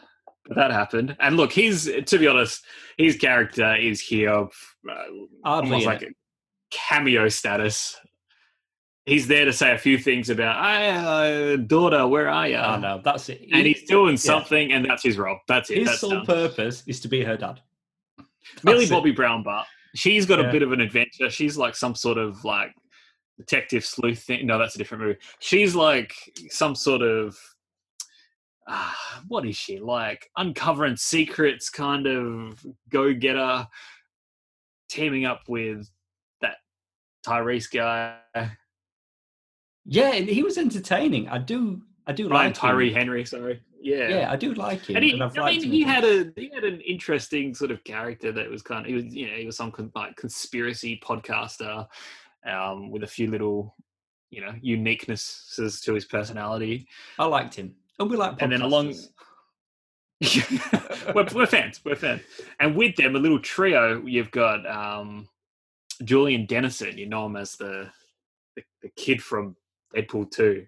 but 0.45 0.55
that 0.55 0.71
happened. 0.71 1.15
And 1.19 1.37
look, 1.37 1.51
he's 1.51 1.85
to 1.85 2.17
be 2.17 2.27
honest, 2.27 2.63
his 2.97 3.17
character 3.17 3.75
is 3.75 3.99
here 3.99 4.29
uh, 4.31 4.47
almost 5.43 5.85
like 5.85 6.03
a 6.03 6.09
cameo 6.69 7.27
status. 7.29 7.97
He's 9.05 9.27
there 9.27 9.45
to 9.45 9.53
say 9.53 9.71
a 9.73 9.77
few 9.77 9.97
things 9.97 10.29
about, 10.29 10.63
"Hey, 10.63 10.89
uh, 11.53 11.55
daughter, 11.57 12.07
where 12.07 12.29
are 12.29 12.47
you?" 12.47 12.57
I 12.57 12.77
know 12.77 13.01
that's 13.03 13.29
it. 13.29 13.41
And 13.51 13.65
He- 13.65 13.73
he's 13.73 13.83
doing 13.89 14.15
something, 14.15 14.71
and 14.73 14.85
that's 14.85 15.01
his 15.03 15.17
role. 15.17 15.39
That's 15.47 15.69
it. 15.71 15.79
his 15.79 15.87
That's 15.87 15.99
sole 16.01 16.11
done. 16.11 16.25
purpose 16.27 16.83
is 16.87 16.99
to 17.01 17.07
be 17.07 17.23
her 17.23 17.35
dad. 17.35 17.61
Millie 18.63 18.83
it. 18.85 18.89
Bobby 18.91 19.11
Brown, 19.11 19.41
but 19.43 19.65
she's 19.95 20.25
got 20.27 20.39
Yeah. 20.39 20.49
a 20.49 20.51
bit 20.51 20.61
of 20.61 20.71
an 20.71 20.81
adventure. 20.81 21.29
She's 21.31 21.57
like 21.57 21.75
some 21.75 21.95
sort 21.95 22.19
of 22.19 22.43
like 22.45 22.75
detective 23.39 23.83
sleuth 23.83 24.21
thing. 24.21 24.45
No, 24.45 24.59
that's 24.59 24.75
a 24.75 24.77
different 24.77 25.03
movie. 25.03 25.19
She's 25.39 25.73
like 25.73 26.13
some 26.49 26.75
sort 26.75 27.01
of 27.01 27.37
uh, 28.67 28.93
what 29.27 29.45
is 29.47 29.57
she 29.57 29.79
like? 29.79 30.29
Uncovering 30.37 30.95
secrets, 30.95 31.69
kind 31.71 32.05
of 32.05 32.63
go 32.89 33.11
getter, 33.13 33.67
teaming 34.89 35.25
up 35.25 35.41
with 35.49 35.89
that 36.41 36.57
Tyrese 37.25 37.69
guy, 37.71 38.17
Yeah, 39.85 40.11
and 40.13 40.27
he 40.29 40.43
was 40.43 40.57
entertaining. 40.57 41.27
I 41.29 41.37
do, 41.39 41.81
I 42.05 42.13
do 42.13 42.29
Ryan 42.29 42.47
like 42.47 42.55
Tyree 42.55 42.89
him. 42.89 42.95
Henry. 42.95 43.25
Sorry, 43.25 43.61
yeah, 43.81 44.07
Yeah, 44.07 44.31
I 44.31 44.35
do 44.35 44.53
like 44.53 44.85
him. 44.85 44.95
And 44.95 45.05
he, 45.05 45.11
and 45.11 45.23
I 45.23 45.51
mean, 45.51 45.63
he 45.63 45.81
had 45.83 46.03
a 46.03 46.31
he 46.35 46.51
had 46.53 46.63
an 46.63 46.81
interesting 46.81 47.53
sort 47.55 47.71
of 47.71 47.83
character 47.83 48.31
that 48.31 48.49
was 48.49 48.61
kind 48.61 48.81
of 48.81 48.87
he 48.87 48.93
was 48.93 49.05
you 49.05 49.27
know 49.27 49.35
he 49.35 49.45
was 49.45 49.57
some 49.57 49.71
con- 49.71 49.91
like 49.95 50.15
conspiracy 50.15 51.01
podcaster 51.03 51.87
um, 52.45 52.91
with 52.91 53.03
a 53.03 53.07
few 53.07 53.29
little 53.31 53.75
you 54.29 54.41
know 54.41 54.53
uniquenesses 54.63 55.81
to 55.83 55.93
his 55.93 56.05
personality. 56.05 56.87
I 57.17 57.25
liked 57.25 57.55
him, 57.55 57.73
and 57.99 58.09
we 58.09 58.17
like. 58.17 58.35
And 58.39 58.51
then 58.51 58.61
along- 58.61 58.95
we're, 61.15 61.27
we're 61.33 61.47
fans, 61.47 61.81
we're 61.83 61.95
fans, 61.95 62.21
and 62.59 62.75
with 62.75 62.95
them 62.95 63.15
a 63.15 63.19
little 63.19 63.39
trio. 63.39 64.05
You've 64.05 64.29
got 64.29 64.65
um, 64.67 65.27
Julian 66.03 66.45
Dennison. 66.45 66.97
You 66.99 67.07
know 67.07 67.25
him 67.25 67.35
as 67.35 67.55
the, 67.55 67.89
the 68.55 68.61
the 68.83 68.89
kid 68.95 69.23
from 69.23 69.55
Deadpool 69.95 70.31
two, 70.31 70.65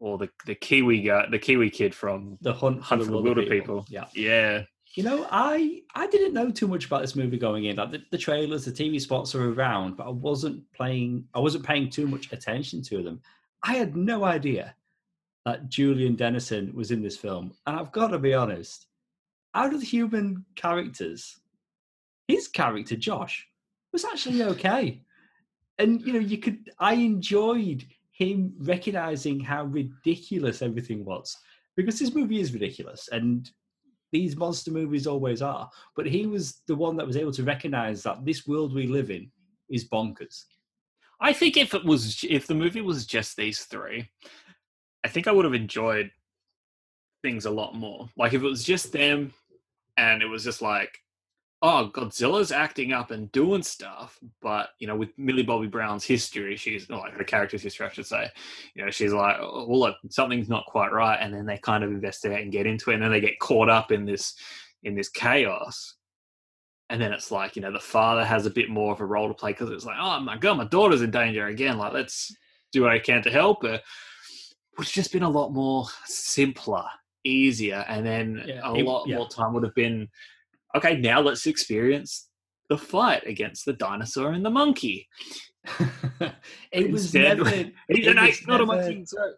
or 0.00 0.18
the 0.18 0.28
the 0.46 0.54
Kiwi 0.54 1.02
guy, 1.02 1.26
the 1.30 1.38
Kiwi 1.38 1.70
kid 1.70 1.94
from 1.94 2.38
the 2.40 2.52
hunt, 2.52 2.82
Hunt 2.82 3.04
for 3.04 3.10
the 3.10 3.18
Wilderpeople. 3.18 3.86
Yeah, 3.88 4.06
yeah. 4.14 4.62
you 4.94 5.02
know, 5.02 5.26
I 5.30 5.82
I 5.94 6.06
didn't 6.06 6.34
know 6.34 6.50
too 6.50 6.66
much 6.66 6.86
about 6.86 7.02
this 7.02 7.14
movie 7.14 7.38
going 7.38 7.66
in. 7.66 7.76
Like 7.76 7.92
the, 7.92 8.02
the 8.10 8.18
trailers, 8.18 8.64
the 8.64 8.72
TV 8.72 9.00
spots 9.00 9.34
are 9.34 9.52
around, 9.52 9.96
but 9.96 10.06
I 10.06 10.10
wasn't 10.10 10.64
playing. 10.72 11.24
I 11.34 11.38
wasn't 11.38 11.64
paying 11.64 11.90
too 11.90 12.06
much 12.06 12.32
attention 12.32 12.82
to 12.82 13.02
them. 13.02 13.20
I 13.62 13.74
had 13.74 13.96
no 13.96 14.24
idea 14.24 14.74
that 15.44 15.68
Julian 15.68 16.16
Dennison 16.16 16.72
was 16.74 16.90
in 16.90 17.02
this 17.02 17.16
film, 17.16 17.52
and 17.66 17.76
I've 17.76 17.92
got 17.92 18.08
to 18.08 18.18
be 18.18 18.34
honest. 18.34 18.86
Out 19.52 19.74
of 19.74 19.80
the 19.80 19.86
human 19.86 20.44
characters, 20.54 21.40
his 22.28 22.46
character 22.46 22.94
Josh 22.94 23.48
was 23.92 24.04
actually 24.04 24.44
okay, 24.44 25.02
and 25.78 26.00
you 26.02 26.12
know, 26.12 26.20
you 26.20 26.38
could. 26.38 26.70
I 26.78 26.94
enjoyed 26.94 27.84
him 28.20 28.52
recognizing 28.58 29.40
how 29.40 29.64
ridiculous 29.64 30.60
everything 30.60 31.04
was 31.06 31.34
because 31.74 31.98
this 31.98 32.14
movie 32.14 32.38
is 32.38 32.52
ridiculous 32.52 33.08
and 33.12 33.50
these 34.12 34.36
monster 34.36 34.70
movies 34.70 35.06
always 35.06 35.40
are. 35.40 35.70
But 35.96 36.06
he 36.06 36.26
was 36.26 36.60
the 36.66 36.74
one 36.74 36.96
that 36.96 37.06
was 37.06 37.16
able 37.16 37.32
to 37.32 37.44
recognize 37.44 38.02
that 38.02 38.24
this 38.24 38.46
world 38.46 38.74
we 38.74 38.86
live 38.86 39.10
in 39.10 39.30
is 39.70 39.88
bonkers. 39.88 40.44
I 41.20 41.32
think 41.32 41.56
if 41.56 41.72
it 41.72 41.84
was 41.84 42.22
if 42.28 42.46
the 42.46 42.54
movie 42.54 42.82
was 42.82 43.06
just 43.06 43.36
these 43.36 43.60
three, 43.60 44.10
I 45.02 45.08
think 45.08 45.26
I 45.26 45.32
would 45.32 45.46
have 45.46 45.54
enjoyed 45.54 46.10
things 47.22 47.46
a 47.46 47.50
lot 47.50 47.74
more. 47.74 48.10
Like 48.18 48.34
if 48.34 48.42
it 48.42 48.46
was 48.46 48.64
just 48.64 48.92
them 48.92 49.32
and 49.96 50.22
it 50.22 50.26
was 50.26 50.44
just 50.44 50.60
like, 50.60 50.98
oh, 51.62 51.90
Godzilla's 51.92 52.52
acting 52.52 52.92
up 52.92 53.10
and 53.10 53.30
doing 53.32 53.62
stuff, 53.62 54.18
but 54.40 54.70
you 54.78 54.86
know, 54.86 54.96
with 54.96 55.10
Millie 55.18 55.42
Bobby 55.42 55.66
Brown's 55.66 56.04
history, 56.04 56.56
she's 56.56 56.88
like 56.88 57.12
her 57.12 57.24
character's 57.24 57.62
history, 57.62 57.86
I 57.86 57.90
should 57.92 58.06
say, 58.06 58.30
you 58.74 58.82
know, 58.84 58.90
she's 58.90 59.12
like, 59.12 59.36
oh, 59.40 59.66
well, 59.68 59.78
look, 59.80 59.96
something's 60.08 60.48
not 60.48 60.64
quite 60.66 60.90
right, 60.92 61.18
and 61.20 61.34
then 61.34 61.44
they 61.44 61.58
kind 61.58 61.84
of 61.84 61.90
investigate 61.90 62.42
and 62.42 62.50
get 62.52 62.66
into 62.66 62.90
it, 62.90 62.94
and 62.94 63.02
then 63.02 63.10
they 63.10 63.20
get 63.20 63.38
caught 63.40 63.68
up 63.68 63.92
in 63.92 64.04
this 64.06 64.34
in 64.82 64.94
this 64.94 65.08
chaos. 65.10 65.96
And 66.88 67.00
then 67.00 67.12
it's 67.12 67.30
like, 67.30 67.54
you 67.54 67.62
know, 67.62 67.70
the 67.70 67.78
father 67.78 68.24
has 68.24 68.46
a 68.46 68.50
bit 68.50 68.68
more 68.68 68.92
of 68.92 69.00
a 69.00 69.06
role 69.06 69.28
to 69.28 69.34
play 69.34 69.52
because 69.52 69.70
it's 69.70 69.84
like, 69.84 69.98
oh 70.00 70.18
my 70.20 70.36
god, 70.36 70.56
my 70.56 70.64
daughter's 70.64 71.02
in 71.02 71.10
danger 71.12 71.46
again. 71.46 71.78
Like, 71.78 71.92
let's 71.92 72.34
do 72.72 72.82
what 72.82 72.90
I 72.90 72.98
can 72.98 73.22
to 73.22 73.30
help 73.30 73.62
her. 73.62 73.80
Would 74.78 74.86
have 74.86 74.92
just 74.92 75.12
been 75.12 75.22
a 75.22 75.28
lot 75.28 75.52
more 75.52 75.86
simpler, 76.06 76.84
easier, 77.22 77.84
and 77.86 78.04
then 78.04 78.42
Yeah, 78.46 78.60
a 78.64 78.74
it- 78.74 78.84
lot 78.86 79.06
yeah. 79.06 79.16
more 79.18 79.28
time 79.28 79.52
would 79.52 79.62
have 79.62 79.74
been. 79.74 80.08
Okay, 80.76 80.96
now 80.98 81.20
let's 81.20 81.46
experience 81.46 82.28
the 82.68 82.78
fight 82.78 83.26
against 83.26 83.64
the 83.64 83.72
dinosaur 83.72 84.32
and 84.32 84.44
the 84.44 84.50
monkey. 84.50 85.08
it 86.72 86.90
was 86.90 87.12
never. 87.12 87.48
It 87.88 88.16
was 88.16 88.46
not 88.46 88.58
never- 88.58 88.66
monkey. 88.66 89.04
So 89.06 89.32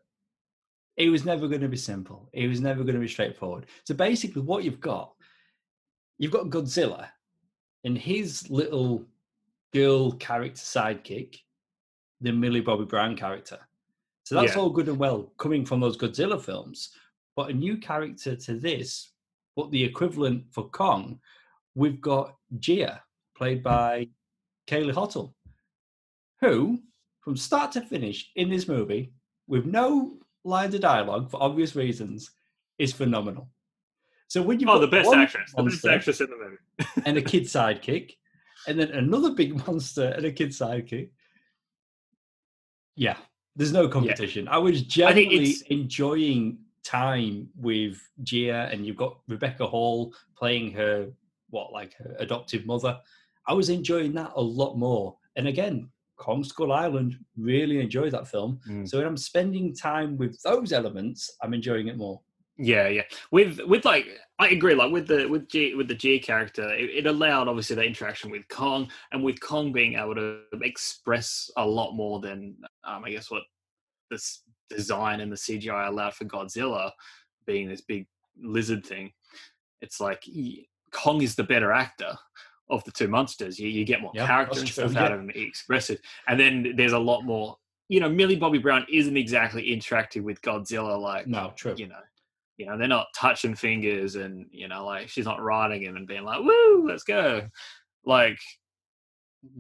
it 0.96 1.08
was 1.08 1.24
never 1.24 1.48
going 1.48 1.62
to 1.62 1.68
be 1.68 1.76
simple. 1.76 2.28
It 2.32 2.48
was 2.48 2.60
never 2.60 2.82
going 2.84 2.94
to 2.94 3.00
be 3.00 3.08
straightforward. 3.08 3.66
So 3.84 3.94
basically, 3.94 4.42
what 4.42 4.62
you've 4.64 4.80
got, 4.80 5.12
you've 6.18 6.32
got 6.32 6.50
Godzilla 6.50 7.08
and 7.84 7.96
his 7.96 8.48
little 8.50 9.04
girl 9.72 10.12
character 10.12 10.60
sidekick, 10.60 11.38
the 12.20 12.30
Millie 12.32 12.60
Bobby 12.60 12.84
Brown 12.84 13.16
character. 13.16 13.58
So 14.24 14.34
that's 14.34 14.54
Yeah. 14.54 14.60
all 14.60 14.70
good 14.70 14.88
and 14.88 14.98
well 14.98 15.32
coming 15.38 15.64
from 15.64 15.80
those 15.80 15.96
Godzilla 15.96 16.40
films. 16.40 16.90
But 17.34 17.48
a 17.50 17.54
new 17.54 17.78
character 17.78 18.36
to 18.36 18.54
this, 18.58 19.11
but 19.56 19.70
the 19.70 19.84
equivalent 19.84 20.44
for 20.50 20.68
Kong, 20.70 21.20
we've 21.74 22.00
got 22.00 22.36
Jia, 22.58 23.00
played 23.36 23.58
hmm. 23.58 23.64
by 23.64 24.08
Kaylee 24.68 24.94
Hottle, 24.94 25.34
who, 26.40 26.78
from 27.20 27.36
start 27.36 27.72
to 27.72 27.80
finish 27.80 28.30
in 28.36 28.50
this 28.50 28.68
movie, 28.68 29.12
with 29.46 29.66
no 29.66 30.18
lines 30.44 30.74
of 30.74 30.80
dialogue 30.80 31.30
for 31.30 31.42
obvious 31.42 31.76
reasons, 31.76 32.30
is 32.78 32.92
phenomenal. 32.92 33.48
So 34.28 34.40
when 34.40 34.60
you 34.60 34.68
oh, 34.70 34.78
the 34.78 34.86
best 34.86 35.12
actress, 35.12 35.52
the 35.54 35.62
best 35.62 35.86
actress 35.86 36.20
in 36.20 36.30
the 36.30 36.36
movie. 36.36 37.02
and 37.06 37.18
a 37.18 37.22
kid 37.22 37.44
sidekick, 37.44 38.12
and 38.66 38.78
then 38.78 38.90
another 38.92 39.32
big 39.34 39.54
monster 39.66 40.06
and 40.16 40.24
a 40.24 40.32
kid 40.32 40.50
sidekick, 40.50 41.10
yeah, 42.96 43.16
there's 43.56 43.72
no 43.72 43.88
competition. 43.88 44.48
I 44.48 44.58
was 44.58 44.82
genuinely 44.82 45.50
it's- 45.50 45.62
enjoying 45.68 46.58
time 46.84 47.48
with 47.56 47.98
Jia, 48.24 48.72
and 48.72 48.86
you've 48.86 48.96
got 48.96 49.18
Rebecca 49.28 49.66
Hall 49.66 50.14
playing 50.36 50.72
her 50.72 51.08
what 51.50 51.72
like 51.72 51.94
her 51.98 52.16
adoptive 52.18 52.66
mother. 52.66 52.98
I 53.46 53.54
was 53.54 53.68
enjoying 53.68 54.12
that 54.14 54.32
a 54.34 54.40
lot 54.40 54.76
more. 54.76 55.16
And 55.36 55.48
again, 55.48 55.90
Kong 56.16 56.44
Skull 56.44 56.72
Island 56.72 57.16
really 57.36 57.80
enjoyed 57.80 58.12
that 58.12 58.28
film. 58.28 58.60
Mm. 58.68 58.88
So 58.88 58.98
when 58.98 59.06
I'm 59.06 59.16
spending 59.16 59.74
time 59.74 60.16
with 60.16 60.40
those 60.42 60.72
elements, 60.72 61.30
I'm 61.42 61.54
enjoying 61.54 61.88
it 61.88 61.96
more. 61.96 62.20
Yeah, 62.58 62.88
yeah. 62.88 63.02
With 63.30 63.60
with 63.66 63.84
like 63.84 64.06
I 64.38 64.48
agree. 64.48 64.74
Like 64.74 64.92
with 64.92 65.08
the 65.08 65.26
with 65.26 65.48
G 65.48 65.74
with 65.74 65.88
the 65.88 65.94
G 65.94 66.18
character, 66.18 66.72
it, 66.74 66.90
it 66.90 67.06
allowed 67.06 67.48
obviously 67.48 67.76
the 67.76 67.82
interaction 67.82 68.30
with 68.30 68.46
Kong, 68.48 68.88
and 69.10 69.24
with 69.24 69.40
Kong 69.40 69.72
being 69.72 69.94
able 69.94 70.14
to 70.14 70.40
express 70.62 71.50
a 71.56 71.66
lot 71.66 71.92
more 71.92 72.20
than 72.20 72.56
um, 72.84 73.04
I 73.04 73.10
guess 73.10 73.30
what 73.30 73.42
this 74.10 74.42
design 74.76 75.20
and 75.20 75.30
the 75.30 75.36
CGI 75.36 75.88
allowed 75.88 76.14
for 76.14 76.24
Godzilla, 76.24 76.90
being 77.46 77.68
this 77.68 77.80
big 77.80 78.06
lizard 78.40 78.84
thing. 78.84 79.12
It's 79.80 80.00
like 80.00 80.24
Kong 80.92 81.22
is 81.22 81.34
the 81.34 81.44
better 81.44 81.72
actor 81.72 82.16
of 82.70 82.84
the 82.84 82.90
two 82.92 83.08
monsters. 83.08 83.58
You 83.58 83.68
you 83.68 83.84
get 83.84 84.00
more 84.00 84.12
Yeah, 84.14 84.26
character 84.26 84.60
and 84.60 84.68
stuff 84.68 84.96
out 84.96 85.12
of 85.12 85.20
him, 85.20 85.30
expressive, 85.34 86.00
and 86.28 86.38
then 86.38 86.74
there's 86.76 86.92
a 86.92 86.98
lot 86.98 87.22
more. 87.22 87.56
You 87.88 88.00
know, 88.00 88.08
Millie 88.08 88.36
Bobby 88.36 88.58
Brown 88.58 88.86
isn't 88.90 89.16
exactly 89.16 89.72
interacting 89.72 90.24
with 90.24 90.40
Godzilla 90.40 90.98
like 90.98 91.26
No, 91.26 91.52
true. 91.56 91.74
you 91.76 91.88
know, 91.88 92.00
you 92.56 92.64
know, 92.66 92.78
they're 92.78 92.88
not 92.88 93.08
touching 93.14 93.54
fingers 93.54 94.14
and 94.14 94.46
you 94.50 94.68
know, 94.68 94.84
like 94.86 95.08
she's 95.08 95.26
not 95.26 95.42
riding 95.42 95.82
him 95.82 95.96
and 95.96 96.06
being 96.06 96.24
like, 96.24 96.40
"Woo, 96.40 96.86
let's 96.86 97.02
go!" 97.04 97.48
Like 98.04 98.38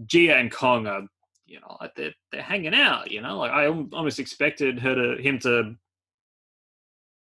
Jia 0.06 0.40
and 0.40 0.50
Kong 0.50 0.86
are, 0.86 1.02
you 1.52 1.60
know, 1.60 1.76
like 1.80 1.94
they're 1.94 2.14
they're 2.32 2.42
hanging 2.42 2.74
out. 2.74 3.10
You 3.10 3.20
know, 3.20 3.36
like 3.38 3.50
I 3.50 3.66
almost 3.66 4.18
expected 4.18 4.78
her 4.78 4.94
to 4.94 5.22
him 5.22 5.38
to 5.40 5.76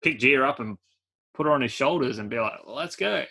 pick 0.02 0.20
Jia 0.20 0.48
up 0.48 0.62
and 0.62 0.78
put 1.34 1.46
her 1.46 1.52
on 1.52 1.62
his 1.62 1.74
shoulders 1.74 2.18
and 2.18 2.30
be 2.30 2.40
like, 2.40 2.54
"Let's 2.66 2.96
go," 2.96 3.26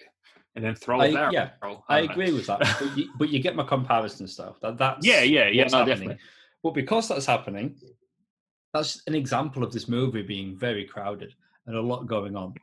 and 0.55 0.63
then 0.65 0.75
throw 0.75 1.01
I- 1.01 1.13
barrel. 1.13 1.33
yeah, 1.33 1.51
I 1.63 1.79
I 1.89 2.01
agree 2.01 2.33
with 2.33 2.47
that, 2.49 2.61
but 2.79 2.99
you, 2.99 3.09
but 3.19 3.31
you 3.31 3.41
get 3.41 3.57
my 3.57 3.65
comparison 3.65 4.29
stuff. 4.29 4.61
That 4.61 4.77
that's 4.79 5.07
Yeah, 5.07 5.23
yeah, 5.23 5.49
yeah, 5.49 5.65
no, 5.69 5.87
definitely. 5.87 6.19
But 6.63 6.75
because 6.75 7.09
that's 7.09 7.27
happening, 7.27 7.77
that's 8.75 9.03
an 9.07 9.15
example 9.15 9.65
of 9.65 9.73
this 9.73 9.89
movie 9.89 10.23
being 10.23 10.57
very 10.57 10.85
crowded 10.85 11.35
and 11.67 11.77
a 11.77 11.81
lot 11.81 12.07
going 12.07 12.37
on. 12.37 12.55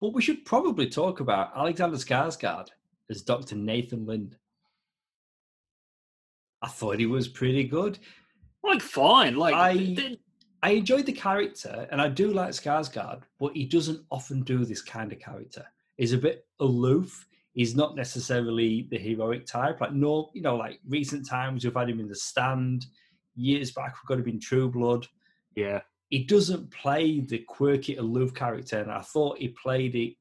But 0.00 0.14
we 0.14 0.22
should 0.22 0.44
probably 0.44 0.88
talk 0.88 1.20
about 1.20 1.52
Alexander 1.56 1.96
Skarsgård 1.96 2.68
as 3.08 3.22
Dr. 3.22 3.54
Nathan 3.54 4.04
Lind. 4.06 4.36
I 6.62 6.68
thought 6.68 6.98
he 6.98 7.06
was 7.06 7.28
pretty 7.28 7.64
good. 7.64 7.98
Like 8.62 8.82
fine, 8.82 9.36
like 9.36 9.54
I- 9.54 10.16
I 10.62 10.72
enjoyed 10.72 11.06
the 11.06 11.12
character, 11.12 11.88
and 11.90 12.02
I 12.02 12.08
do 12.08 12.32
like 12.34 12.50
Skarsgård, 12.50 13.22
but 13.38 13.56
he 13.56 13.64
doesn't 13.64 14.04
often 14.10 14.42
do 14.42 14.66
this 14.66 14.82
kind 14.82 15.10
of 15.10 15.18
character. 15.18 15.64
He's 15.96 16.12
a 16.12 16.18
bit 16.18 16.46
aloof. 16.60 17.26
He's 17.54 17.74
not 17.74 17.96
necessarily 17.96 18.86
the 18.90 18.98
heroic 18.98 19.46
type. 19.46 19.80
Like 19.80 19.94
no, 19.94 20.30
you 20.34 20.42
know, 20.42 20.56
like 20.56 20.78
recent 20.86 21.26
times 21.26 21.64
we've 21.64 21.74
had 21.74 21.88
him 21.88 21.98
in 22.00 22.08
the 22.08 22.14
stand. 22.14 22.84
Years 23.36 23.70
back 23.70 23.94
we've 23.94 24.06
got 24.08 24.22
him 24.22 24.34
in 24.34 24.38
True 24.40 24.68
Blood. 24.68 25.06
yeah, 25.56 25.80
He 26.10 26.24
doesn't 26.24 26.70
play 26.70 27.20
the 27.20 27.38
quirky, 27.38 27.96
aloof 27.96 28.34
character, 28.34 28.80
and 28.80 28.92
I 28.92 29.00
thought 29.00 29.38
he 29.38 29.48
played 29.48 29.94
it 29.94 30.14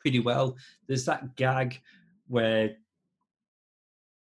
pretty 0.00 0.20
well. 0.20 0.58
There's 0.86 1.06
that 1.06 1.34
gag 1.36 1.80
where 2.28 2.76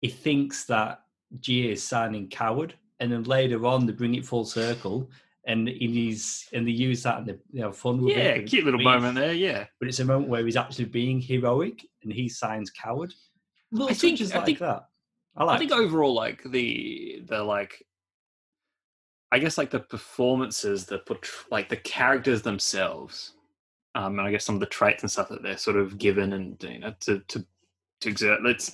he 0.01 0.09
thinks 0.09 0.65
that 0.65 1.03
G 1.41 1.71
is 1.71 1.83
signing 1.83 2.29
coward, 2.29 2.75
and 3.01 3.11
then 3.13 3.25
later 3.25 3.67
on 3.67 3.87
they 3.87 3.93
bring 3.93 4.15
it 4.15 4.25
full 4.27 4.45
circle, 4.45 5.11
and 5.47 5.69
he's 5.69 6.49
and 6.53 6.67
they 6.67 6.71
use 6.73 7.03
that 7.03 7.19
and 7.19 7.27
they, 7.27 7.35
they 7.53 7.61
have 7.61 7.77
fun 7.77 8.01
with 8.03 8.17
yeah, 8.17 8.25
it. 8.35 8.47
cute 8.47 8.65
little 8.65 8.81
moment 8.81 9.15
there. 9.17 9.33
Yeah, 9.33 9.65
But 9.79 9.89
it's 9.89 10.01
a 10.01 10.05
moment 10.05 10.29
where 10.29 10.45
he's 10.45 10.57
actually 10.57 10.85
being 10.87 11.21
heroic, 11.21 11.85
and 12.03 12.13
he 12.13 12.29
signs 12.29 12.71
coward. 12.71 13.13
Little 13.71 13.89
I 13.89 13.95
think- 13.95 14.21
I 14.21 14.25
like 14.37 14.45
think- 14.47 14.59
that. 14.61 14.89
I 15.35 15.45
like. 15.45 15.57
I 15.57 15.59
think 15.59 15.73
overall, 15.73 16.13
like 16.13 16.43
the 16.45 17.23
the 17.27 17.43
like, 17.43 17.83
I 19.31 19.39
guess 19.39 19.57
like 19.57 19.71
the 19.71 19.81
performances, 19.81 20.85
the 20.85 21.03
like 21.51 21.71
the 21.71 21.77
characters 21.79 22.43
themselves, 22.43 23.33
um, 23.95 24.19
and 24.19 24.29
I 24.29 24.31
guess 24.31 24.45
some 24.45 24.57
of 24.57 24.61
the 24.61 24.67
traits 24.67 25.03
and 25.03 25.11
stuff 25.11 25.31
that 25.31 25.43
they're 25.43 25.57
sort 25.57 25.79
of 25.79 25.97
given 25.97 26.35
and 26.35 26.63
you 26.63 26.81
know 26.81 26.95
to 27.01 27.21
to 27.29 27.47
to 28.03 28.09
exert. 28.11 28.45
It's 28.45 28.73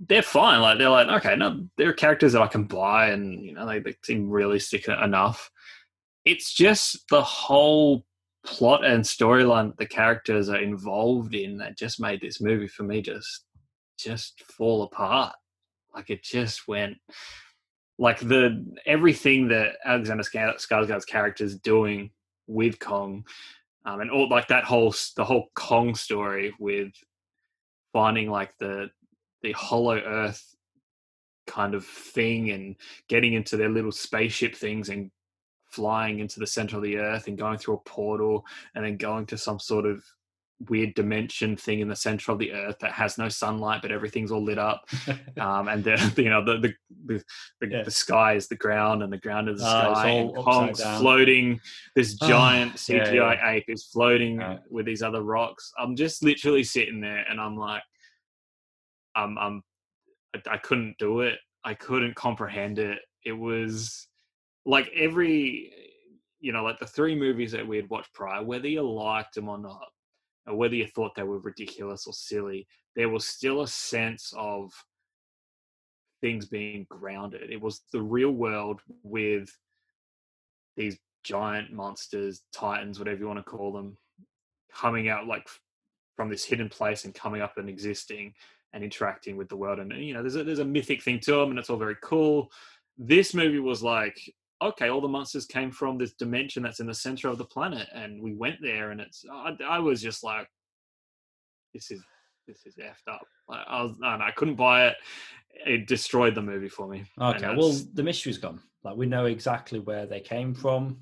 they're 0.00 0.22
fine. 0.22 0.60
Like 0.60 0.78
they're 0.78 0.90
like 0.90 1.08
okay, 1.08 1.36
no, 1.36 1.66
they're 1.76 1.92
characters 1.92 2.32
that 2.32 2.42
I 2.42 2.46
can 2.46 2.64
buy, 2.64 3.08
and 3.08 3.44
you 3.44 3.54
know 3.54 3.66
they, 3.66 3.80
they 3.80 3.96
seem 4.04 4.30
realistic 4.30 4.88
enough. 4.88 5.50
It's 6.24 6.52
just 6.52 7.08
the 7.10 7.22
whole 7.22 8.04
plot 8.44 8.84
and 8.84 9.04
storyline 9.04 9.68
that 9.68 9.78
the 9.78 9.86
characters 9.86 10.48
are 10.48 10.60
involved 10.60 11.34
in 11.34 11.58
that 11.58 11.76
just 11.76 12.00
made 12.00 12.20
this 12.20 12.40
movie 12.40 12.68
for 12.68 12.84
me 12.84 13.02
just 13.02 13.44
just 13.98 14.42
fall 14.44 14.84
apart. 14.84 15.34
Like 15.94 16.10
it 16.10 16.22
just 16.22 16.68
went 16.68 16.96
like 17.98 18.20
the 18.20 18.64
everything 18.86 19.48
that 19.48 19.72
Alexander 19.84 20.22
Skarsgård's 20.22 21.04
character 21.04 21.44
is 21.44 21.58
doing 21.58 22.10
with 22.46 22.78
Kong, 22.78 23.24
um, 23.84 24.00
and 24.00 24.10
all 24.10 24.28
like 24.28 24.48
that 24.48 24.64
whole 24.64 24.94
the 25.16 25.24
whole 25.24 25.48
Kong 25.54 25.94
story 25.94 26.54
with 26.60 26.92
finding 27.92 28.30
like 28.30 28.52
the 28.60 28.90
the 29.42 29.52
Hollow 29.52 29.98
Earth 29.98 30.44
kind 31.46 31.74
of 31.74 31.84
thing 31.84 32.50
and 32.50 32.76
getting 33.08 33.32
into 33.32 33.56
their 33.56 33.70
little 33.70 33.92
spaceship 33.92 34.54
things 34.54 34.88
and 34.90 35.10
flying 35.70 36.18
into 36.18 36.40
the 36.40 36.46
center 36.46 36.76
of 36.76 36.82
the 36.82 36.96
earth 36.98 37.26
and 37.26 37.36
going 37.38 37.58
through 37.58 37.74
a 37.74 37.78
portal 37.88 38.44
and 38.74 38.84
then 38.84 38.96
going 38.96 39.24
to 39.26 39.36
some 39.38 39.58
sort 39.58 39.84
of 39.86 40.02
weird 40.68 40.92
dimension 40.94 41.56
thing 41.56 41.80
in 41.80 41.88
the 41.88 41.94
center 41.94 42.32
of 42.32 42.38
the 42.38 42.52
earth 42.52 42.76
that 42.80 42.90
has 42.92 43.16
no 43.16 43.28
sunlight 43.28 43.80
but 43.80 43.92
everything's 43.92 44.32
all 44.32 44.42
lit 44.42 44.58
up 44.58 44.84
um, 45.40 45.68
and 45.68 45.84
the 45.84 46.12
you 46.22 46.28
know 46.28 46.44
the 46.44 46.58
the 46.58 46.74
the, 47.06 47.22
the, 47.60 47.68
Yeah. 47.70 47.82
the 47.82 47.90
sky 47.90 48.32
is 48.34 48.48
the 48.48 48.56
ground 48.56 49.02
and 49.02 49.12
the 49.12 49.18
ground 49.18 49.48
is 49.48 49.60
the 49.60 49.64
it's 49.66 49.70
sky 49.70 50.10
all 50.10 50.18
and 50.20 50.38
upside 50.38 50.44
Kong's 50.44 50.78
down. 50.80 51.00
floating 51.00 51.60
this 51.94 52.16
Ah, 52.22 52.28
giant 52.28 52.88
yeah, 52.88 53.04
CGI 53.06 53.36
yeah. 53.36 53.50
ape 53.52 53.64
is 53.68 53.84
floating 53.84 54.42
with 54.68 54.84
these 54.84 55.02
other 55.02 55.22
rocks 55.22 55.70
I'm 55.78 55.94
just 55.96 56.22
literally 56.24 56.64
sitting 56.64 57.00
there 57.00 57.24
and 57.30 57.40
I'm 57.40 57.56
like 57.56 57.82
I'm 59.18 59.62
I, 60.34 60.54
I 60.54 60.58
couldn't 60.58 60.96
do 60.98 61.20
it. 61.20 61.38
I 61.64 61.74
couldn't 61.74 62.14
comprehend 62.14 62.78
it. 62.78 62.98
It 63.24 63.32
was 63.32 64.06
like 64.64 64.90
every 64.94 65.72
you 66.40 66.52
know 66.52 66.62
like 66.62 66.78
the 66.78 66.86
three 66.86 67.14
movies 67.14 67.52
that 67.52 67.66
we 67.66 67.76
had 67.76 67.90
watched 67.90 68.12
prior 68.14 68.44
whether 68.44 68.68
you 68.68 68.82
liked 68.82 69.34
them 69.34 69.48
or 69.48 69.58
not 69.58 69.88
or 70.46 70.56
whether 70.56 70.74
you 70.74 70.86
thought 70.86 71.12
they 71.16 71.24
were 71.24 71.40
ridiculous 71.40 72.06
or 72.06 72.12
silly 72.12 72.66
there 72.94 73.08
was 73.08 73.26
still 73.26 73.62
a 73.62 73.68
sense 73.68 74.32
of 74.36 74.72
things 76.20 76.46
being 76.46 76.86
grounded. 76.90 77.50
It 77.50 77.60
was 77.60 77.82
the 77.92 78.02
real 78.02 78.32
world 78.32 78.80
with 79.02 79.48
these 80.76 80.98
giant 81.24 81.72
monsters 81.72 82.42
titans 82.52 82.98
whatever 82.98 83.20
you 83.20 83.26
want 83.26 83.38
to 83.38 83.42
call 83.42 83.72
them 83.72 83.96
coming 84.72 85.08
out 85.08 85.26
like 85.26 85.46
from 86.16 86.28
this 86.28 86.44
hidden 86.44 86.68
place 86.68 87.04
and 87.04 87.14
coming 87.14 87.42
up 87.42 87.56
and 87.56 87.68
existing 87.68 88.32
and 88.72 88.84
interacting 88.84 89.36
with 89.36 89.48
the 89.48 89.56
world 89.56 89.78
and 89.78 89.92
you 89.92 90.12
know 90.12 90.22
there's 90.22 90.36
a, 90.36 90.44
there's 90.44 90.58
a 90.58 90.64
mythic 90.64 91.02
thing 91.02 91.18
to 91.18 91.32
them 91.32 91.50
and 91.50 91.58
it's 91.58 91.70
all 91.70 91.76
very 91.76 91.96
cool 92.02 92.50
this 92.98 93.34
movie 93.34 93.58
was 93.58 93.82
like 93.82 94.18
okay 94.62 94.88
all 94.88 95.00
the 95.00 95.08
monsters 95.08 95.46
came 95.46 95.70
from 95.70 95.96
this 95.96 96.12
dimension 96.12 96.62
that's 96.62 96.80
in 96.80 96.86
the 96.86 96.94
center 96.94 97.28
of 97.28 97.38
the 97.38 97.44
planet 97.44 97.88
and 97.94 98.20
we 98.22 98.34
went 98.34 98.56
there 98.60 98.90
and 98.90 99.00
it's 99.00 99.24
i, 99.32 99.56
I 99.66 99.78
was 99.78 100.02
just 100.02 100.22
like 100.22 100.48
this 101.72 101.90
is 101.90 102.02
this 102.46 102.66
is 102.66 102.76
effed 102.76 103.12
up 103.12 103.26
like, 103.48 103.64
i 103.66 103.82
was 103.82 103.96
no, 103.98 104.16
no, 104.16 104.24
i 104.24 104.32
couldn't 104.32 104.56
buy 104.56 104.88
it 104.88 104.96
it 105.66 105.86
destroyed 105.86 106.34
the 106.34 106.42
movie 106.42 106.68
for 106.68 106.88
me 106.88 107.04
Okay, 107.20 107.54
well, 107.56 107.74
the 107.94 108.02
mystery's 108.02 108.38
gone. 108.38 108.60
Like 108.84 108.96
we 108.96 109.06
know 109.06 109.26
exactly 109.26 109.80
where 109.80 110.06
they 110.06 110.20
came 110.20 110.54
from. 110.54 110.98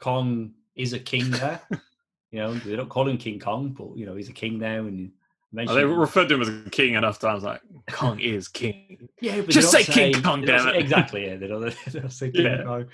Kong 0.00 0.52
is 0.74 0.92
a 0.92 0.98
king 0.98 1.30
there. 1.30 1.60
you 2.30 2.38
know, 2.38 2.54
they 2.54 2.76
don't 2.76 2.88
call 2.88 3.08
him 3.08 3.18
King 3.18 3.38
Kong, 3.38 3.74
but 3.76 3.96
you 3.96 4.06
know, 4.06 4.16
he's 4.16 4.28
a 4.28 4.34
king 4.34 4.58
there, 4.58 4.80
And 4.80 5.12
you 5.52 5.64
Oh, 5.68 5.74
they 5.74 5.84
referred 5.84 6.28
to 6.28 6.34
him 6.36 6.42
as 6.42 6.48
a 6.48 6.70
king 6.70 6.94
enough 6.94 7.18
times 7.18 7.42
like 7.42 7.60
kong 7.90 8.20
is 8.20 8.46
king 8.48 9.08
yeah, 9.20 9.40
but 9.40 9.50
Just 9.50 9.72
they 9.72 9.78
don't 9.78 9.86
say 9.86 10.12
King 10.12 10.22
Kong, 10.22 10.44
damn 10.44 10.68
it. 10.68 10.76
Exactly, 10.76 11.26
yeah. 11.26 11.36
They 11.36 11.46
don't, 11.48 11.62
they 11.86 12.00
don't 12.00 12.12
say 12.12 12.30
King 12.30 12.46
Yeah. 12.46 12.62
Kong. 12.64 12.86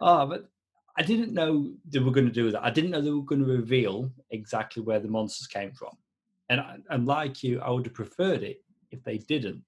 Oh, 0.00 0.26
but 0.26 0.48
I 0.96 1.02
didn't 1.02 1.32
know 1.32 1.70
they 1.88 1.98
were 2.00 2.10
going 2.10 2.26
to 2.26 2.32
do 2.32 2.50
that. 2.50 2.62
I 2.64 2.70
didn't 2.70 2.90
know 2.90 3.00
they 3.00 3.10
were 3.10 3.22
going 3.22 3.40
to 3.44 3.46
reveal 3.50 4.10
exactly 4.30 4.82
where 4.82 4.98
the 4.98 5.08
monsters 5.08 5.46
came 5.46 5.72
from. 5.72 5.96
And 6.48 6.60
I- 6.60 6.76
and 6.90 7.06
like 7.06 7.42
you, 7.44 7.60
I 7.60 7.70
would 7.70 7.86
have 7.86 7.94
preferred 7.94 8.42
it 8.42 8.60
if 8.90 9.02
they 9.04 9.18
didn't. 9.18 9.62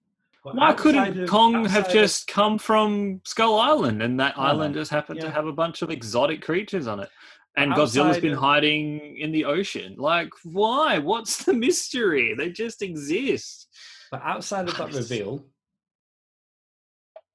But 0.44 0.56
Why 0.56 0.72
couldn't 0.72 1.20
of- 1.20 1.28
Kong 1.30 1.52
have 1.66 1.84
outside 1.84 1.86
of- 1.86 1.92
just 1.92 2.26
come 2.26 2.58
from 2.58 3.20
Skull 3.24 3.58
Island 3.60 4.02
and 4.02 4.18
that 4.18 4.36
island 4.36 4.74
just 4.74 4.90
happened 4.90 5.20
to 5.20 5.30
have 5.30 5.46
a 5.46 5.52
bunch 5.52 5.82
of 5.82 5.90
exotic 5.90 6.42
creatures 6.42 6.88
on 6.88 6.98
it? 7.00 7.08
And 7.56 7.70
But 7.70 7.78
Godzilla's 7.80 7.96
outside 8.16 8.22
been 8.22 8.32
of- 8.32 8.38
hiding 8.38 9.16
in 9.18 9.30
the 9.30 9.44
ocean. 9.44 9.94
Like, 9.98 10.30
why? 10.44 10.98
What's 10.98 11.44
the 11.44 11.52
mystery? 11.52 12.34
They 12.34 12.50
just 12.50 12.80
exist. 12.82 13.68
But 14.10 14.22
outside 14.22 14.68
of 14.68 14.76
that 14.78 14.92
reveal, 14.94 15.44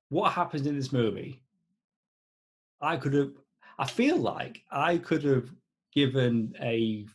what 0.10 0.32
happens 0.32 0.65
in 0.65 0.75
this 0.75 0.91
movie? 0.91 1.41
I 2.82 2.97
could 2.97 3.13
have. 3.13 3.32
I 3.80 3.86
feel 3.86 4.17
like 4.17 4.63
I 4.71 4.97
could 4.97 5.23
have 5.23 5.49
given 5.93 6.56
a 6.62 7.06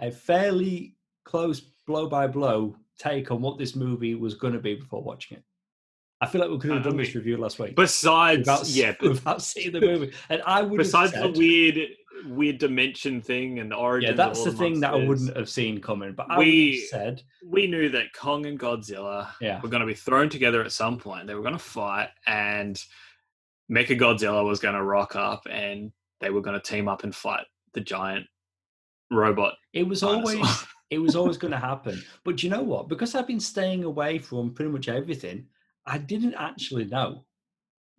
a 0.00 0.10
fairly 0.10 0.96
close 1.24 1.60
blow 1.86 2.08
by 2.08 2.26
blow 2.26 2.76
take 2.98 3.30
on 3.30 3.40
what 3.40 3.58
this 3.58 3.74
movie 3.74 4.14
was 4.14 4.34
going 4.34 4.52
to 4.52 4.58
be 4.58 4.74
before 4.74 5.02
watching 5.02 5.38
it. 5.38 5.44
I 6.22 6.26
feel 6.26 6.40
like 6.40 6.50
we 6.50 6.58
could 6.58 6.70
have 6.70 6.80
I 6.80 6.82
done 6.84 6.92
um, 6.92 6.98
this 6.98 7.14
review 7.14 7.36
last 7.36 7.58
week 7.58 7.74
Besides, 7.76 8.38
without, 8.40 8.68
yeah, 8.68 8.94
but 9.00 9.08
without 9.10 9.42
seeing 9.42 9.72
the 9.72 9.80
movie, 9.80 10.12
and 10.30 10.40
I 10.46 10.62
would 10.62 10.78
besides 10.78 11.12
said, 11.12 11.34
the 11.34 11.38
weird, 11.38 11.78
weird 12.28 12.58
dimension 12.58 13.20
thing 13.20 13.58
and 13.58 13.70
the 13.72 13.76
origin. 13.76 14.10
yeah, 14.10 14.16
that's 14.16 14.44
the 14.44 14.52
thing 14.52 14.78
that 14.80 14.94
I 14.94 15.04
wouldn't 15.04 15.36
have 15.36 15.48
seen 15.48 15.80
coming. 15.80 16.12
But 16.12 16.26
I 16.30 16.38
We- 16.38 16.78
said, 16.90 17.22
We 17.44 17.66
knew 17.66 17.88
that 17.90 18.12
Kong 18.14 18.46
and 18.46 18.58
Godzilla 18.58 19.28
yeah, 19.40 19.60
were 19.60 19.68
going 19.68 19.80
to 19.80 19.86
be 19.86 19.94
thrown 19.94 20.28
together 20.28 20.62
at 20.62 20.70
some 20.72 20.96
point. 20.98 21.26
They 21.26 21.34
were 21.34 21.42
going 21.42 21.54
to 21.54 21.58
fight, 21.58 22.10
and 22.26 22.80
Mecha 23.70 23.98
Godzilla 23.98 24.44
was 24.46 24.60
going 24.60 24.74
to 24.76 24.82
rock 24.84 25.16
up, 25.16 25.46
and 25.50 25.90
they 26.20 26.30
were 26.30 26.40
going 26.40 26.54
to 26.60 26.62
team 26.64 26.88
up 26.88 27.02
and 27.04 27.14
fight 27.14 27.46
the 27.74 27.80
giant 27.80 28.26
robot. 29.10 29.54
it 29.72 29.86
was 29.88 30.00
dinosaur. 30.00 30.36
always 30.38 30.64
it 30.90 30.98
was 30.98 31.16
always 31.16 31.36
going 31.42 31.50
to 31.52 31.58
happen. 31.58 32.00
But 32.24 32.36
do 32.36 32.46
you 32.46 32.50
know 32.52 32.62
what? 32.62 32.88
Because 32.88 33.14
I've 33.14 33.26
been 33.26 33.40
staying 33.40 33.82
away 33.84 34.18
from 34.18 34.54
pretty 34.54 34.70
much 34.70 34.88
everything, 34.88 35.46
I 35.86 35.98
didn't 35.98 36.34
actually 36.34 36.84
know 36.84 37.24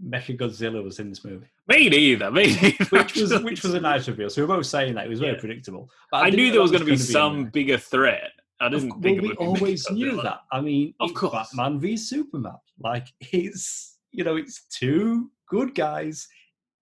Mecha 0.04 0.38
Godzilla 0.38 0.84
was 0.84 1.00
in 1.00 1.10
this 1.10 1.24
movie, 1.24 1.48
me 1.67 1.89
neither. 1.89 2.32
Me 2.32 2.56
neither. 2.62 2.86
which 2.89 3.15
was 3.15 3.34
which 3.43 3.63
was 3.63 3.74
a 3.74 3.80
nice 3.80 4.08
reveal. 4.08 4.30
So 4.30 4.41
we 4.41 4.48
were 4.48 4.56
both 4.58 4.65
saying 4.65 4.96
that 4.96 5.06
it 5.06 5.10
was 5.10 5.19
very 5.19 5.34
Yeah. 5.34 5.39
predictable. 5.39 5.89
But 6.12 6.17
I 6.24 6.30
didn't 6.30 6.38
knew 6.46 6.52
there 6.52 6.62
was 6.62 6.72
going 6.72 6.84
to 6.86 6.89
be 6.89 6.98
some 6.98 7.46
bigger 7.46 7.78
threat. 7.78 8.32
I 8.60 8.69
didn't 8.69 8.91
cou- 8.91 9.02
think 9.02 9.22
well, 9.22 9.32
it 9.32 9.39
we 9.39 9.46
always 9.46 9.89
knew 9.91 10.22
that. 10.22 10.39
I 10.52 10.62
mean, 10.62 10.93
Of 11.00 11.12
it's 11.12 11.19
course. 11.19 11.34
Batman 11.34 11.80
v 11.80 11.98
Superman. 11.98 12.56
Like 12.80 13.08
it's 13.19 13.98
you 14.12 14.24
know, 14.24 14.36
it's 14.36 14.65
two 14.67 15.32
good 15.48 15.74
guys. 15.76 16.28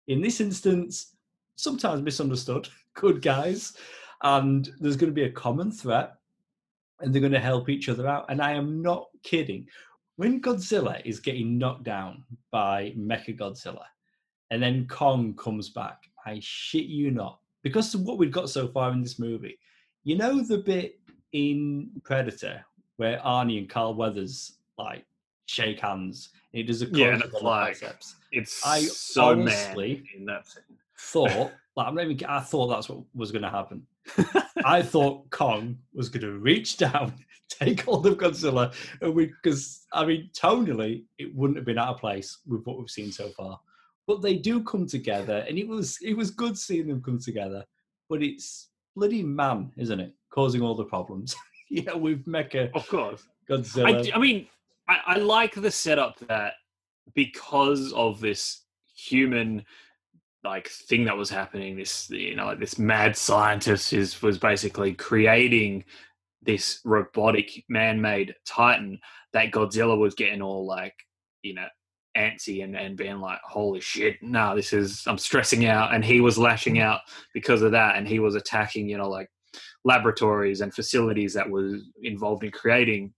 In 0.08 0.22
this 0.22 0.42
instance, 0.42 1.16
sometimes 1.56 2.02
misunderstood, 2.02 2.68
good 2.96 3.22
guys, 3.22 3.74
and 4.24 4.70
there's 4.80 4.98
going 4.98 5.10
to 5.12 5.16
be 5.16 5.24
a 5.24 5.32
common 5.32 5.72
threat, 5.72 6.16
and 7.00 7.14
they're 7.14 7.22
going 7.22 7.32
to 7.34 7.40
help 7.40 7.70
each 7.70 7.90
other 7.90 8.08
out. 8.08 8.26
And 8.30 8.42
I 8.42 8.52
am 8.54 8.82
not 8.82 9.08
kidding. 9.24 9.68
When 10.16 10.42
Godzilla 10.42 11.02
is 11.06 11.20
getting 11.20 11.58
knocked 11.58 11.84
down 11.84 12.24
by 12.52 12.94
Mecha 12.98 13.38
Godzilla, 13.38 13.86
and 14.52 14.62
then 14.62 14.88
Kong 14.88 15.34
comes 15.36 15.70
back, 15.70 16.04
I 16.26 16.40
shit 16.42 16.86
you 16.86 17.10
not, 17.12 17.40
because 17.64 17.94
of 17.96 18.02
what 18.02 18.18
we've 18.18 18.32
got 18.32 18.50
so 18.50 18.68
far 18.68 18.92
in 18.92 19.02
this 19.02 19.18
movie. 19.18 19.58
You 20.04 20.18
know 20.18 20.44
the 20.44 20.60
bit 20.60 21.00
in 21.32 21.90
Predator 22.04 22.64
where 22.98 23.20
Arnie 23.20 23.58
and 23.58 23.70
Carl 23.70 23.96
Weathers 23.96 24.54
like 24.78 25.06
shake 25.46 25.80
hands 25.80 26.30
and 26.52 26.60
he 26.60 26.64
does 26.64 26.82
a 26.84 26.86
Yeah, 26.88 27.14
and 27.16 27.24
it's 27.24 27.34
like- 27.42 27.80
biceps. 27.82 28.16
It's 28.32 28.64
I 28.66 28.82
so 28.82 29.32
honestly- 29.32 29.96
mad 29.96 30.04
in 30.16 30.26
that 30.26 30.48
scene. 30.48 30.64
Thought 30.98 31.52
like 31.76 31.88
I'm 31.88 31.96
not 31.96 32.06
even, 32.06 32.26
I 32.28 32.40
thought 32.40 32.68
that's 32.68 32.90
what 32.90 33.04
was 33.14 33.32
going 33.32 33.42
to 33.44 33.50
happen. 33.50 33.86
I 34.66 34.82
thought 34.82 35.30
Kong 35.32 35.78
was 35.94 36.10
going 36.10 36.22
to 36.22 36.40
reach 36.40 36.78
down, 36.78 37.14
take 37.50 37.82
hold 37.82 38.06
of 38.06 38.18
Godzilla, 38.18 38.74
and 39.02 39.14
we 39.14 39.28
because 39.28 39.86
I 39.92 40.06
mean 40.06 40.30
tonally 40.34 41.04
it 41.18 41.34
wouldn't 41.36 41.58
have 41.58 41.66
been 41.66 41.78
out 41.78 41.96
of 41.96 42.00
place 42.00 42.40
with 42.48 42.66
what 42.66 42.78
we've 42.78 42.90
seen 42.90 43.12
so 43.12 43.30
far. 43.30 43.60
But 44.06 44.22
they 44.22 44.36
do 44.36 44.62
come 44.64 44.86
together, 44.86 45.46
and 45.48 45.58
it 45.58 45.68
was 45.68 45.98
it 46.02 46.16
was 46.16 46.32
good 46.32 46.58
seeing 46.58 46.88
them 46.88 47.02
come 47.02 47.20
together. 47.20 47.64
But 48.10 48.22
it's 48.22 48.70
bloody 48.96 49.24
man, 49.24 49.72
isn't 49.78 50.00
it, 50.00 50.14
causing 50.30 50.62
all 50.62 50.76
the 50.76 50.84
problems? 50.84 51.36
yeah, 51.70 51.94
with 51.94 52.26
Mecha 52.26 52.72
Of 52.74 52.88
course. 52.88 53.24
Godzilla. 53.50 54.12
I, 54.12 54.16
I 54.16 54.20
mean, 54.20 54.48
I, 54.88 55.00
I 55.08 55.16
like 55.16 55.56
the 55.56 55.72
setup 55.72 56.20
that 56.28 56.54
because 57.14 57.92
of 57.94 58.20
this 58.20 58.62
human 58.96 59.66
like 60.44 60.68
thing 60.68 61.06
that 61.06 61.18
was 61.18 61.30
happening, 61.30 61.78
this 61.78 62.10
you 62.10 62.36
know, 62.36 62.46
like 62.46 62.60
this 62.60 62.78
mad 62.78 63.16
scientist 63.16 63.94
is 63.94 64.22
was 64.22 64.38
basically 64.38 64.94
creating 64.94 65.86
this 66.42 66.82
robotic 66.84 67.64
man-made 67.70 68.36
titan 68.46 69.00
that 69.32 69.52
Godzilla 69.52 69.98
was 69.98 70.14
getting 70.14 70.42
all 70.42 70.66
like, 70.66 70.94
you 71.42 71.54
know, 71.54 71.68
antsy 72.18 72.64
and, 72.64 72.76
and 72.76 72.98
being 72.98 73.20
like, 73.20 73.40
holy 73.44 73.80
shit, 73.80 74.18
no, 74.22 74.56
this 74.56 74.74
is 74.74 75.04
I'm 75.08 75.18
stressing 75.18 75.66
out. 75.66 75.94
And 75.94 76.04
he 76.04 76.22
was 76.22 76.38
lashing 76.38 76.76
mm. 76.76 76.82
out 76.82 77.02
because 77.34 77.62
of 77.62 77.72
that 77.72 77.96
and 77.96 78.08
he 78.08 78.20
was 78.20 78.36
attacking, 78.36 78.90
you 78.90 78.98
know, 78.98 79.10
like 79.10 79.30
laboratories 79.86 80.62
and 80.62 80.74
facilities 80.74 81.34
that 81.34 81.50
was 81.50 81.82
involved 82.02 82.44
in 82.44 82.52
creating 82.52 83.14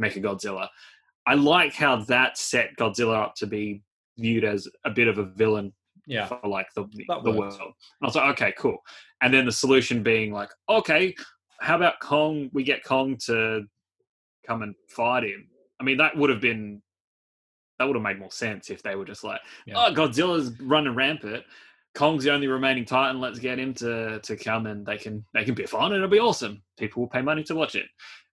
Mechagodzilla. 0.00 0.68
I 1.26 1.34
like 1.34 1.74
how 1.74 1.96
that 2.04 2.38
set 2.38 2.70
Godzilla 2.78 3.22
up 3.22 3.34
to 3.36 3.46
be 3.46 3.82
viewed 4.18 4.44
as 4.44 4.68
a 4.84 4.90
bit 4.90 5.08
of 5.08 5.18
a 5.18 5.24
villain 5.24 5.72
yeah, 6.06 6.26
for 6.26 6.40
like 6.44 6.66
the 6.74 6.84
That 7.08 7.22
the 7.24 7.30
works. 7.32 7.58
world. 7.58 7.72
And 8.00 8.02
I 8.02 8.06
was 8.06 8.14
like, 8.14 8.30
okay, 8.32 8.54
cool. 8.58 8.78
And 9.22 9.32
then 9.32 9.46
the 9.46 9.52
solution 9.52 10.02
being 10.02 10.32
like, 10.32 10.50
okay, 10.68 11.14
how 11.60 11.76
about 11.76 12.00
Kong? 12.00 12.50
We 12.52 12.64
get 12.64 12.84
Kong 12.84 13.16
to 13.26 13.62
come 14.46 14.62
and 14.62 14.74
fight 14.88 15.24
him. 15.24 15.48
I 15.80 15.84
mean, 15.84 15.96
that 15.98 16.16
would 16.16 16.30
have 16.30 16.40
been 16.40 16.82
that 17.78 17.86
would 17.86 17.96
have 17.96 18.02
made 18.02 18.18
more 18.20 18.30
sense 18.30 18.70
if 18.70 18.82
they 18.82 18.94
were 18.94 19.04
just 19.04 19.24
like, 19.24 19.40
Yeah. 19.66 19.74
oh, 19.76 19.92
Godzilla's 19.92 20.58
running 20.60 20.94
rampant. 20.94 21.42
Kong's 21.94 22.24
the 22.24 22.32
only 22.32 22.46
remaining 22.46 22.84
Titan. 22.84 23.20
Let's 23.20 23.38
get 23.38 23.58
him 23.58 23.74
to 23.74 24.18
to 24.20 24.36
come 24.36 24.66
and 24.66 24.84
they 24.86 24.96
can 24.98 25.24
they 25.34 25.44
can 25.44 25.54
biff 25.54 25.74
on. 25.74 25.92
It'll 25.92 26.08
be 26.08 26.18
awesome. 26.20 26.62
People 26.78 27.02
will 27.02 27.08
pay 27.08 27.22
money 27.22 27.42
to 27.44 27.54
watch 27.54 27.74
it. 27.74 27.86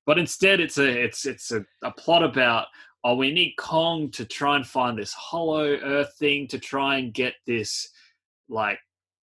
But 0.06 0.18
instead, 0.18 0.60
it's 0.60 0.78
a 0.78 0.88
it's 0.88 1.26
it's 1.26 1.52
a, 1.52 1.64
a 1.84 1.92
plot 1.92 2.24
about 2.24 2.68
oh, 3.04 3.16
we 3.16 3.32
need 3.32 3.54
Kong 3.58 4.10
to 4.12 4.26
try 4.26 4.56
and 4.56 4.66
find 4.68 4.98
this 4.98 5.14
hollow 5.14 5.78
Earth 5.84 6.14
thing 6.20 6.48
to 6.48 6.60
try 6.60 6.98
and 6.98 7.14
get 7.14 7.34
this 7.46 7.90
like 8.50 8.80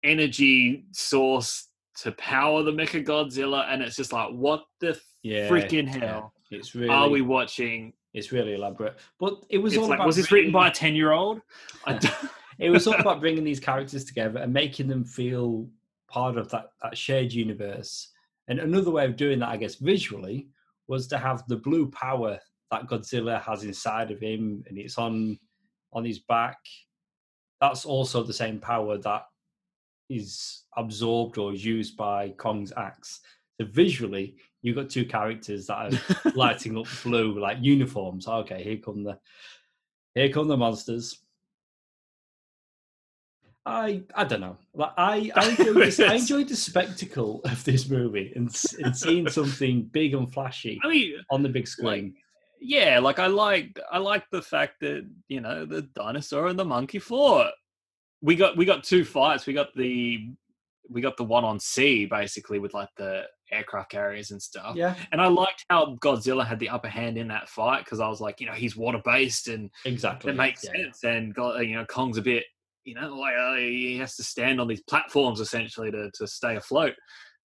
energy 0.03 0.85
source 0.91 1.67
to 2.01 2.11
power 2.13 2.63
the 2.63 2.71
Mecha 2.71 3.05
Godzilla, 3.05 3.65
and 3.71 3.81
it's 3.81 3.95
just 3.95 4.13
like, 4.13 4.29
what 4.31 4.63
the 4.79 4.99
yeah, 5.21 5.49
freaking 5.49 5.93
yeah. 5.93 6.05
hell 6.05 6.33
It's 6.51 6.73
really, 6.73 6.89
are 6.89 7.09
we 7.09 7.21
watching? 7.21 7.93
it's 8.13 8.31
really 8.31 8.55
elaborate. 8.55 8.97
But 9.19 9.35
it 9.49 9.59
was 9.59 9.73
It's 9.73 9.81
all 9.83 9.89
like, 9.89 9.97
about 9.97 10.07
was 10.07 10.15
this 10.15 10.31
written 10.31 10.51
by 10.51 10.59
a 10.59 10.61
bringing- 10.71 10.75
ten 10.75 10.95
year 10.95 11.11
old? 11.11 11.41
it 12.59 12.69
was 12.69 12.87
all 12.87 12.95
about 12.95 13.19
bringing 13.19 13.43
these 13.43 13.59
characters 13.59 14.03
together 14.03 14.39
and 14.39 14.51
making 14.51 14.87
them 14.87 15.03
feel 15.03 15.67
part 16.07 16.37
of 16.37 16.49
that, 16.49 16.71
that 16.81 16.97
shared 16.97 17.31
universe. 17.31 18.09
And 18.47 18.59
another 18.59 18.89
way 18.89 19.05
of 19.05 19.15
doing 19.15 19.39
that, 19.39 19.49
I 19.49 19.57
guess, 19.57 19.75
visually, 19.75 20.47
was 20.87 21.07
to 21.09 21.19
have 21.19 21.47
the 21.47 21.57
blue 21.57 21.91
power 21.91 22.39
that 22.71 22.87
Godzilla 22.87 23.41
has 23.41 23.63
inside 23.63 24.11
of 24.11 24.19
him, 24.19 24.63
and 24.67 24.77
it's 24.77 24.97
on 24.97 25.39
on 25.93 26.05
his 26.05 26.19
back. 26.19 26.57
That's 27.61 27.85
also 27.85 28.23
the 28.23 28.33
same 28.33 28.59
power 28.59 28.97
that 28.99 29.23
is 30.09 30.63
absorbed 30.75 31.37
or 31.37 31.53
used 31.53 31.97
by 31.97 32.29
Kong's 32.29 32.73
axe. 32.75 33.19
So 33.59 33.67
visually, 33.67 34.35
you've 34.61 34.75
got 34.75 34.89
two 34.89 35.05
characters 35.05 35.67
that 35.67 35.93
are 35.93 36.31
lighting 36.35 36.77
up 36.77 36.85
blue 37.03 37.39
like 37.39 37.57
uniforms. 37.61 38.27
Okay, 38.27 38.63
here 38.63 38.77
come 38.77 39.03
the 39.03 39.17
here 40.15 40.29
come 40.29 40.47
the 40.47 40.57
monsters. 40.57 41.19
I 43.65 44.03
I 44.15 44.23
don't 44.23 44.41
know. 44.41 44.57
Like 44.73 44.91
I 44.97 45.31
I 45.35 45.49
enjoyed, 45.49 45.75
this, 45.75 45.99
I 45.99 46.13
enjoyed 46.15 46.47
the 46.47 46.55
spectacle 46.55 47.41
of 47.43 47.63
this 47.65 47.89
movie 47.89 48.31
and, 48.35 48.49
and 48.79 48.95
seeing 48.95 49.29
something 49.29 49.83
big 49.83 50.13
and 50.13 50.31
flashy 50.31 50.79
I 50.83 50.87
mean, 50.87 51.15
on 51.29 51.43
the 51.43 51.49
big 51.49 51.67
screen. 51.67 52.15
Yeah, 52.59 52.99
like 52.99 53.19
I 53.19 53.27
like 53.27 53.79
I 53.91 53.97
like 53.97 54.25
the 54.31 54.41
fact 54.41 54.81
that 54.81 55.07
you 55.27 55.41
know 55.41 55.65
the 55.65 55.81
dinosaur 55.81 56.47
and 56.47 56.59
the 56.59 56.65
monkey 56.65 56.99
fought. 56.99 57.51
We 58.21 58.35
got 58.35 58.57
we 58.57 58.65
got 58.65 58.83
two 58.83 59.05
fights. 59.05 59.45
We 59.45 59.53
got 59.53 59.73
the 59.75 60.29
we 60.89 61.01
got 61.01 61.17
the 61.17 61.23
one 61.23 61.45
on 61.45 61.59
sea 61.59 62.05
basically 62.05 62.59
with 62.59 62.73
like 62.73 62.89
the 62.97 63.23
aircraft 63.51 63.91
carriers 63.91 64.31
and 64.31 64.41
stuff. 64.41 64.75
yeah, 64.75 64.95
And 65.11 65.21
I 65.21 65.27
liked 65.27 65.65
how 65.69 65.97
Godzilla 66.01 66.45
had 66.45 66.59
the 66.59 66.69
upper 66.69 66.87
hand 66.87 67.17
in 67.17 67.27
that 67.29 67.49
fight 67.49 67.85
because 67.85 67.99
I 67.99 68.07
was 68.07 68.21
like, 68.21 68.39
you 68.39 68.47
know, 68.47 68.53
he's 68.53 68.75
water 68.75 69.01
based 69.03 69.47
and 69.47 69.69
exactly. 69.85 70.31
it 70.31 70.35
makes 70.35 70.63
Yeah, 70.63 70.71
sense. 70.71 71.03
And 71.03 71.33
you 71.37 71.75
know, 71.75 71.85
Kong's 71.85 72.17
a 72.17 72.21
bit, 72.21 72.43
you 72.83 72.95
know, 72.95 73.15
like 73.15 73.35
uh, 73.39 73.55
he 73.55 73.97
has 73.97 74.15
to 74.15 74.23
stand 74.23 74.59
on 74.59 74.67
these 74.67 74.83
platforms 74.83 75.39
essentially 75.39 75.91
to 75.91 76.09
to 76.15 76.27
stay 76.27 76.55
afloat. 76.55 76.95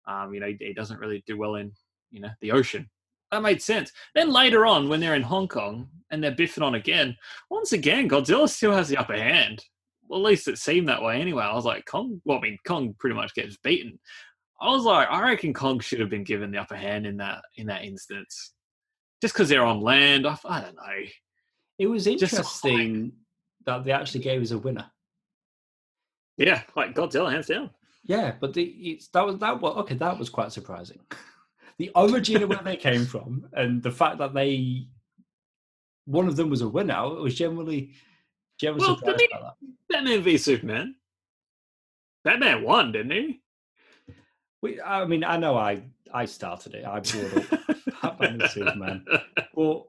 Um, 0.06 0.34
you 0.34 0.40
know, 0.40 0.46
he, 0.48 0.56
he 0.60 0.74
doesn't 0.74 1.00
really 1.00 1.22
do 1.26 1.38
well 1.38 1.54
in 1.56 1.72
you 2.10 2.20
know 2.20 2.30
the 2.40 2.52
ocean. 2.52 2.88
That 3.34 3.42
made 3.42 3.60
sense. 3.60 3.90
Then 4.14 4.32
later 4.32 4.64
on, 4.64 4.88
when 4.88 5.00
they're 5.00 5.16
in 5.16 5.22
Hong 5.22 5.48
Kong 5.48 5.88
and 6.12 6.22
they're 6.22 6.30
biffing 6.30 6.62
on 6.62 6.76
again, 6.76 7.16
once 7.50 7.72
again, 7.72 8.08
Godzilla 8.08 8.48
still 8.48 8.70
has 8.70 8.88
the 8.88 8.96
upper 8.96 9.16
hand. 9.16 9.60
Well, 10.06 10.20
at 10.20 10.26
least 10.26 10.46
it 10.46 10.56
seemed 10.56 10.88
that 10.88 11.02
way 11.02 11.20
anyway. 11.20 11.42
I 11.42 11.52
was 11.52 11.64
like, 11.64 11.84
Kong. 11.84 12.22
Well, 12.24 12.38
I 12.38 12.42
mean, 12.42 12.58
Kong 12.64 12.94
pretty 12.96 13.16
much 13.16 13.34
gets 13.34 13.56
beaten. 13.56 13.98
I 14.60 14.70
was 14.70 14.84
like, 14.84 15.08
I 15.10 15.20
reckon 15.20 15.52
Kong 15.52 15.80
should 15.80 15.98
have 15.98 16.10
been 16.10 16.22
given 16.22 16.52
the 16.52 16.58
upper 16.58 16.76
hand 16.76 17.08
in 17.08 17.16
that 17.16 17.42
in 17.56 17.66
that 17.66 17.82
instance, 17.82 18.52
just 19.20 19.34
because 19.34 19.48
they're 19.48 19.64
on 19.64 19.80
land. 19.80 20.28
I, 20.28 20.36
I 20.44 20.60
don't 20.60 20.76
know. 20.76 21.02
It 21.80 21.88
was 21.88 22.06
interesting 22.06 23.14
that 23.66 23.84
they 23.84 23.90
actually 23.90 24.20
gave 24.20 24.42
us 24.42 24.52
a 24.52 24.58
winner. 24.58 24.86
Yeah, 26.36 26.62
like 26.76 26.94
Godzilla, 26.94 27.32
hands 27.32 27.48
down. 27.48 27.70
Yeah, 28.04 28.34
but 28.38 28.54
the, 28.54 28.62
it's 28.62 29.08
that 29.08 29.26
was 29.26 29.38
that 29.38 29.60
was 29.60 29.76
okay. 29.78 29.96
That 29.96 30.20
was 30.20 30.30
quite 30.30 30.52
surprising. 30.52 31.00
the 31.78 31.90
origin 31.94 32.42
of 32.42 32.48
where 32.48 32.60
they 32.62 32.76
came 32.76 33.04
from 33.04 33.46
and 33.52 33.82
the 33.82 33.90
fact 33.90 34.18
that 34.18 34.34
they 34.34 34.86
one 36.06 36.28
of 36.28 36.36
them 36.36 36.50
was 36.50 36.60
a 36.62 36.68
winner 36.68 37.04
it 37.16 37.20
was 37.20 37.34
generally 37.34 37.92
generally 38.58 38.86
Well, 38.86 38.96
surprised 38.96 39.22
by 39.32 39.40
that. 39.40 39.54
Batman 39.88 40.22
v 40.22 40.36
Superman. 40.38 40.94
Batman 42.24 42.62
won, 42.62 42.92
didn't 42.92 43.12
he? 43.12 43.40
We, 44.62 44.80
I 44.80 45.04
mean, 45.04 45.24
I 45.24 45.36
know 45.36 45.56
I 45.56 45.82
I 46.12 46.24
started 46.24 46.74
it. 46.74 46.84
I 46.86 47.00
brought 47.00 47.52
up 47.52 48.18
Batman 48.20 48.40
and 48.40 48.50
Superman. 48.50 49.04
Well, 49.54 49.88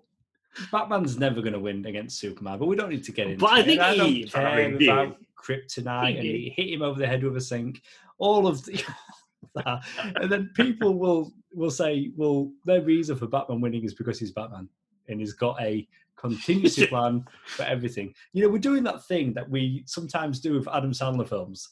Batman's 0.72 1.18
never 1.18 1.42
going 1.42 1.54
to 1.54 1.60
win 1.60 1.86
against 1.86 2.20
Superman, 2.20 2.60
but 2.60 2.66
we 2.68 2.76
don't 2.76 2.90
need 2.90 3.04
to 3.06 3.12
get 3.12 3.28
into 3.28 3.40
But 3.42 3.52
I 3.52 3.60
it. 3.62 3.66
think 3.66 3.82
I 3.82 3.96
don't 3.96 4.10
he- 4.10 4.32
I 4.34 4.68
he 4.78 4.88
about 4.88 5.18
kryptonite 5.42 6.16
and 6.16 6.24
He 6.26 6.54
he 6.56 6.64
hit 6.64 6.74
him 6.74 6.82
over 6.82 7.00
the 7.00 7.08
head 7.08 7.24
with 7.24 7.38
a 7.38 7.42
sink. 7.42 7.82
All 8.18 8.48
of 8.48 8.64
the, 8.66 8.84
that. 9.56 9.84
and 10.16 10.30
then 10.32 10.52
people 10.56 10.98
will 10.98 11.32
will 11.56 11.72
say, 11.72 12.12
well, 12.16 12.52
their 12.66 12.82
reason 12.82 13.16
for 13.16 13.28
Batman 13.28 13.62
winning 13.62 13.84
is 13.84 13.94
because 13.94 14.20
he's 14.20 14.32
Batman 14.32 14.70
and 15.08 15.20
he's 15.20 15.34
got 15.34 15.60
a 15.62 15.88
contingency 16.18 16.88
plan 16.88 17.26
for 17.46 17.64
everything. 17.64 18.14
You 18.34 18.44
know, 18.44 18.50
we're 18.50 18.58
doing 18.60 18.84
that 18.84 19.06
thing 19.06 19.34
that 19.34 19.50
we 19.50 19.84
sometimes 19.86 20.40
do 20.40 20.54
with 20.54 20.68
Adam 20.68 20.92
Sandler 20.92 21.28
films, 21.28 21.70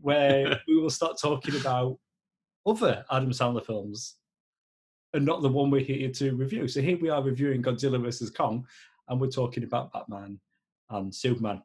where 0.00 0.60
we 0.68 0.76
will 0.76 0.90
start 0.90 1.18
talking 1.20 1.56
about 1.56 1.98
other 2.66 3.04
Adam 3.10 3.30
Sandler 3.30 3.64
films 3.64 4.16
and 5.14 5.24
not 5.24 5.40
the 5.40 5.48
one 5.48 5.70
we're 5.70 5.80
here 5.80 6.10
to 6.10 6.34
review. 6.34 6.68
So 6.68 6.80
here 6.80 6.98
we 6.98 7.08
are 7.08 7.22
reviewing 7.22 7.62
Godzilla 7.62 8.02
versus 8.02 8.30
Kong, 8.30 8.66
and 9.08 9.20
we're 9.20 9.28
talking 9.28 9.64
about 9.64 9.92
Batman 9.92 10.38
and 10.90 11.14
Superman. 11.14 11.62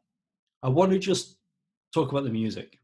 I 0.63 0.69
want 0.69 0.91
to 0.91 0.99
just 0.99 1.37
talk 1.93 2.11
about 2.11 2.23
the 2.23 2.29
music. 2.29 2.77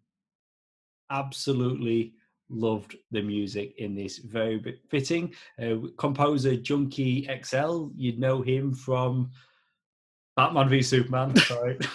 Absolutely 1.10 2.14
loved 2.50 2.96
the 3.12 3.22
music 3.22 3.76
in 3.78 3.96
this. 3.96 4.18
Very 4.20 4.80
fitting. 4.90 5.34
Uh, 5.62 5.88
composer 5.98 6.56
Junkie 6.56 7.30
XL, 7.44 7.88
you'd 7.96 8.20
know 8.20 8.42
him 8.42 8.74
from 8.74 9.32
Batman 10.36 10.70
v 10.70 10.82
Superman. 10.82 11.36
Sorry. 11.38 11.78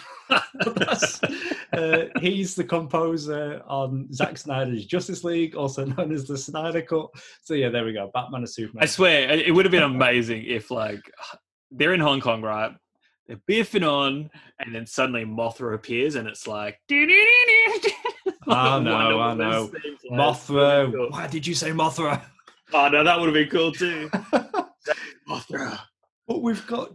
Uh, 1.72 2.04
he's 2.20 2.54
the 2.54 2.64
composer 2.64 3.62
on 3.66 4.06
Zack 4.12 4.36
Snyder's 4.36 4.84
Justice 4.84 5.24
League, 5.24 5.54
also 5.56 5.86
known 5.86 6.12
as 6.12 6.26
the 6.26 6.36
Snyder 6.36 6.82
Cut. 6.82 7.08
So 7.42 7.54
yeah, 7.54 7.70
there 7.70 7.84
we 7.84 7.94
go. 7.94 8.10
Batman 8.12 8.42
and 8.42 8.50
Superman. 8.50 8.82
I 8.82 8.86
swear, 8.86 9.30
it 9.30 9.46
it 9.46 9.52
would 9.52 9.64
have 9.64 9.72
been 9.72 9.82
amazing 9.82 10.44
if 10.44 10.70
like 10.70 11.00
they're 11.70 11.94
in 11.94 12.00
Hong 12.00 12.20
Kong, 12.20 12.42
right? 12.42 12.72
They're 13.26 13.40
biffing 13.48 13.88
on, 13.88 14.28
and 14.58 14.74
then 14.74 14.86
suddenly 14.86 15.24
Mothra 15.24 15.74
appears, 15.74 16.16
and 16.16 16.28
it's 16.28 16.46
like. 16.46 16.78
I 18.48 18.78
know, 18.80 19.20
I 19.20 19.34
know. 19.34 19.64
Woman's 19.66 19.82
theme 19.82 19.96
plays. 19.98 20.20
Mothra. 20.20 21.10
Why 21.10 21.26
did 21.26 21.46
you 21.46 21.54
say 21.54 21.70
Mothra? 21.70 22.22
Oh 22.72 22.88
no, 22.88 23.04
that 23.04 23.18
would 23.18 23.26
have 23.26 23.34
been 23.34 23.48
cool 23.48 23.72
too. 23.72 24.08
Mothra. 25.28 25.78
But 26.26 26.42
we've 26.42 26.66
got 26.66 26.90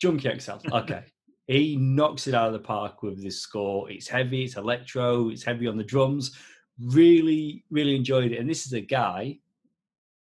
Junkie 0.00 0.38
XL. 0.40 0.52
Okay. 0.72 1.04
he 1.46 1.76
knocks 1.76 2.26
it 2.26 2.34
out 2.34 2.48
of 2.48 2.52
the 2.52 2.58
park 2.58 3.02
with 3.02 3.22
this 3.22 3.40
score. 3.40 3.90
It's 3.90 4.08
heavy, 4.08 4.44
it's 4.44 4.56
electro, 4.56 5.28
it's 5.30 5.44
heavy 5.44 5.66
on 5.66 5.76
the 5.76 5.84
drums. 5.84 6.36
Really, 6.82 7.64
really 7.70 7.94
enjoyed 7.94 8.32
it. 8.32 8.38
And 8.38 8.48
this 8.48 8.66
is 8.66 8.72
a 8.72 8.80
guy, 8.80 9.38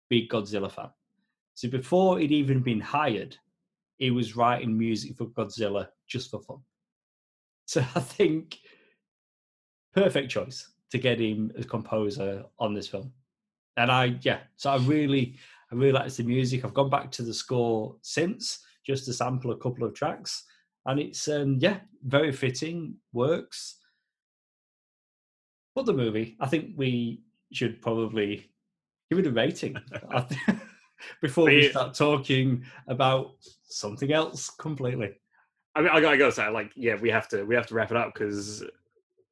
big 0.09 0.29
Godzilla 0.29 0.71
fan. 0.71 0.89
So 1.53 1.69
before 1.69 2.19
he'd 2.19 2.31
even 2.31 2.61
been 2.61 2.79
hired, 2.81 3.37
he 3.97 4.11
was 4.11 4.35
writing 4.35 4.77
music 4.77 5.17
for 5.17 5.27
Godzilla 5.27 5.87
just 6.07 6.31
for 6.31 6.41
fun. 6.41 6.57
So 7.67 7.81
I 7.95 7.99
think 7.99 8.59
perfect 9.95 10.29
choice 10.29 10.69
to 10.91 10.97
get 10.97 11.19
him 11.19 11.51
as 11.57 11.65
composer 11.65 12.43
on 12.59 12.73
this 12.73 12.87
film. 12.87 13.11
And 13.77 13.91
I, 13.91 14.17
yeah, 14.21 14.39
so 14.55 14.71
I 14.71 14.77
really, 14.77 15.37
I 15.71 15.75
really 15.75 15.91
liked 15.91 16.17
the 16.17 16.23
music. 16.23 16.63
I've 16.63 16.73
gone 16.73 16.89
back 16.89 17.11
to 17.11 17.23
the 17.23 17.33
score 17.33 17.95
since 18.01 18.59
just 18.85 19.05
to 19.05 19.13
sample 19.13 19.51
a 19.51 19.57
couple 19.57 19.85
of 19.85 19.93
tracks, 19.93 20.43
and 20.85 20.99
it's 20.99 21.27
um, 21.27 21.57
yeah, 21.59 21.79
very 22.03 22.31
fitting, 22.31 22.95
works. 23.13 23.77
But 25.73 25.85
the 25.85 25.93
movie, 25.93 26.37
I 26.39 26.47
think 26.47 26.73
we 26.77 27.23
should 27.51 27.81
probably 27.81 28.49
give 29.09 29.19
it 29.19 29.27
a 29.27 29.31
rating 29.31 29.75
before 31.21 31.45
we 31.45 31.69
start 31.69 31.95
talking 31.95 32.63
about 32.87 33.33
something 33.67 34.13
else 34.13 34.49
completely. 34.49 35.15
I 35.75 35.81
mean, 35.81 35.89
I 35.89 35.99
gotta, 35.99 36.17
go 36.17 36.29
say, 36.29 36.47
like, 36.49 36.71
yeah, 36.75 36.95
we 36.95 37.09
have 37.09 37.27
to 37.29 37.43
we 37.43 37.55
have 37.55 37.67
to 37.67 37.73
wrap 37.73 37.91
it 37.91 37.97
up 37.97 38.13
because 38.13 38.63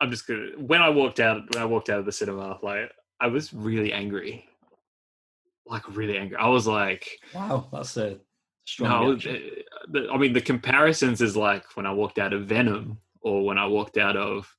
I'm 0.02 0.12
just 0.12 0.28
gonna. 0.28 0.48
When 0.58 0.82
I 0.82 0.90
walked 0.90 1.20
out, 1.20 1.42
when 1.54 1.62
I 1.62 1.66
walked 1.66 1.90
out 1.90 2.00
of 2.00 2.06
the 2.06 2.12
cinema, 2.12 2.60
like, 2.62 2.92
I 3.20 3.28
was 3.28 3.54
really 3.54 3.94
angry, 3.94 4.46
like 5.66 5.84
really 5.96 6.18
angry. 6.18 6.38
I 6.38 6.48
was 6.48 6.68
like, 6.68 7.08
"Wow, 7.34 7.68
that's 7.72 7.96
a 7.98 8.20
strong." 8.66 8.90
No, 8.90 9.16
the, 9.16 9.30
eh, 9.30 9.62
the, 9.92 10.10
I 10.12 10.18
mean, 10.18 10.34
the 10.34 10.42
comparisons 10.42 11.22
is 11.22 11.38
like 11.38 11.64
when 11.76 11.86
I 11.86 11.92
walked 11.92 12.20
out 12.20 12.34
of 12.34 12.46
Venom 12.48 12.98
or 13.22 13.46
when 13.46 13.58
I 13.58 13.66
walked 13.66 13.98
out 13.98 14.18
of 14.18 14.54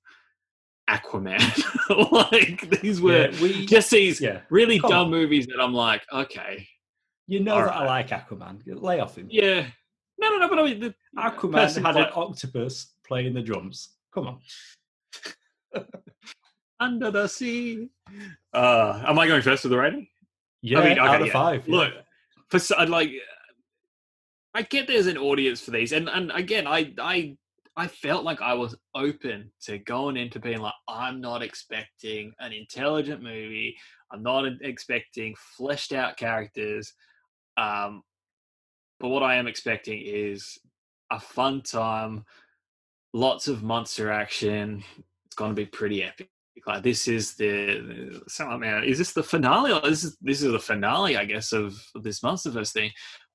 Aquaman. 0.89 1.41
like 2.31 2.81
these 2.81 3.01
were 3.01 3.31
yeah, 3.31 3.41
we, 3.41 3.67
just 3.67 3.91
these 3.91 4.21
yeah. 4.21 4.41
really 4.51 4.79
Come 4.79 4.91
dumb 4.91 5.05
on. 5.07 5.11
movies 5.11 5.47
that 5.47 5.61
I'm 5.61 5.75
like, 5.75 6.03
okay. 6.13 6.67
You 7.27 7.41
know 7.41 7.57
that 7.57 7.67
right. 7.67 7.77
I 7.77 7.87
like 7.87 8.09
Aquaman. 8.09 8.61
Lay 8.67 9.01
off 9.01 9.17
him. 9.17 9.29
Yeah. 9.31 9.67
No, 10.19 10.31
no, 10.31 10.39
no. 10.39 10.49
But 10.49 10.59
I 10.59 10.63
mean, 10.65 10.81
the 10.81 10.95
Aquaman 11.17 11.85
had 11.85 11.97
an 11.97 12.09
octopus 12.15 12.93
playing 13.07 13.35
the 13.35 13.43
drums. 13.43 13.91
Come 14.13 14.27
on. 14.27 14.39
Under 16.81 17.11
the 17.11 17.27
sea. 17.27 17.89
Uh, 18.53 19.03
am 19.07 19.19
I 19.19 19.27
going 19.27 19.43
first 19.43 19.65
with 19.65 19.71
the 19.71 19.79
rating? 19.79 20.09
Yeah, 20.63 20.81
I 20.81 20.89
mean, 20.89 20.99
okay, 20.99 21.09
out 21.09 21.21
of 21.21 21.27
yeah. 21.27 21.33
five. 21.33 21.69
Look, 21.69 21.93
for 22.51 22.87
like, 22.87 23.11
I 24.55 24.63
get 24.63 24.87
there's 24.87 25.07
an 25.07 25.19
audience 25.19 25.61
for 25.61 25.71
these, 25.71 25.93
and 25.93 26.09
and 26.09 26.31
again, 26.33 26.67
I 26.67 26.93
I 26.99 27.37
I 27.77 27.89
felt 27.89 28.25
like 28.25 28.41
I 28.41 28.55
was 28.55 28.77
open 28.95 29.51
to 29.63 29.79
going 29.79 30.17
into 30.17 30.39
being 30.39 30.61
like, 30.61 30.75
I'm 30.89 31.21
not 31.21 31.43
expecting 31.43 32.33
an 32.39 32.53
intelligent 32.53 33.23
movie. 33.23 33.77
I'm 34.13 34.23
not 34.23 34.45
expecting 34.63 35.35
fleshed 35.57 35.93
out 35.93 36.17
characters. 36.17 36.93
Um, 37.57 38.03
but 39.01 39.09
what 39.09 39.25
I 39.25 39.37
am 39.37 39.49
expecting 39.49 40.03
is 40.05 40.57
a 41.11 41.19
fun 41.19 41.63
time, 41.63 42.25
lots 43.15 43.49
of 43.49 43.63
monster 43.63 44.11
action. 44.11 44.85
It's 45.25 45.37
going 45.37 45.53
to 45.53 45.55
be 45.55 45.65
pretty 45.65 46.03
epic. 46.03 46.29
Like 46.67 46.83
this 46.83 47.09
is 47.09 47.35
the, 47.35 48.21
the 48.39 48.59
man. 48.59 48.85
Is 48.85 48.99
this 48.99 49.13
the 49.13 49.23
finale? 49.23 49.73
Or 49.73 49.81
this 49.81 50.05
is 50.05 50.17
this 50.21 50.43
is 50.43 50.53
the 50.53 50.59
finale, 50.59 51.17
I 51.17 51.25
guess, 51.25 51.53
of, 51.53 51.75
this 52.03 52.21
MonsterVerse 52.21 52.73
thing. 52.73 52.91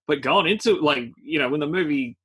But 0.08 0.22
going 0.22 0.48
into 0.48 0.80
like 0.80 1.12
you 1.22 1.40
know 1.40 1.50
when 1.50 1.60
the 1.60 1.68
movie 1.68 2.18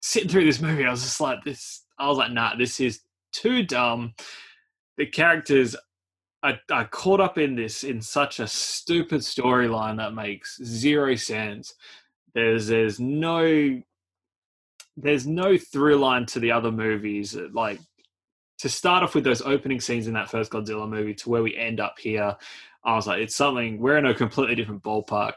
sitting 0.00 0.28
through 0.28 0.44
this 0.44 0.60
movie, 0.60 0.84
I 0.84 0.90
was 0.90 1.02
just 1.02 1.20
like, 1.20 1.44
this. 1.44 1.84
I 1.98 2.08
was 2.08 2.18
like, 2.18 2.32
nah, 2.32 2.56
this 2.56 2.80
is 2.80 3.00
too 3.32 3.62
dumb. 3.62 4.14
The 4.96 5.06
characters 5.06 5.76
are, 6.42 6.58
are 6.70 6.88
caught 6.88 7.20
up 7.20 7.38
in 7.38 7.54
this 7.54 7.84
in 7.84 8.00
such 8.00 8.40
a 8.40 8.46
stupid 8.46 9.20
storyline 9.20 9.96
that 9.98 10.14
makes 10.14 10.62
zero 10.62 11.14
sense. 11.14 11.74
There's 12.34 12.68
there's 12.68 12.98
no 12.98 13.82
there's 14.96 15.26
no 15.26 15.56
through 15.56 15.96
line 15.96 16.26
to 16.26 16.40
the 16.40 16.52
other 16.52 16.70
movies. 16.70 17.36
Like 17.52 17.80
to 18.58 18.68
start 18.68 19.02
off 19.02 19.14
with 19.14 19.24
those 19.24 19.42
opening 19.42 19.80
scenes 19.80 20.06
in 20.06 20.14
that 20.14 20.30
first 20.30 20.52
Godzilla 20.52 20.88
movie 20.88 21.14
to 21.14 21.30
where 21.30 21.42
we 21.42 21.56
end 21.56 21.80
up 21.80 21.98
here, 21.98 22.36
I 22.84 22.94
was 22.94 23.06
like, 23.06 23.20
it's 23.20 23.36
something 23.36 23.78
we're 23.78 23.98
in 23.98 24.06
a 24.06 24.14
completely 24.14 24.54
different 24.54 24.82
ballpark. 24.82 25.32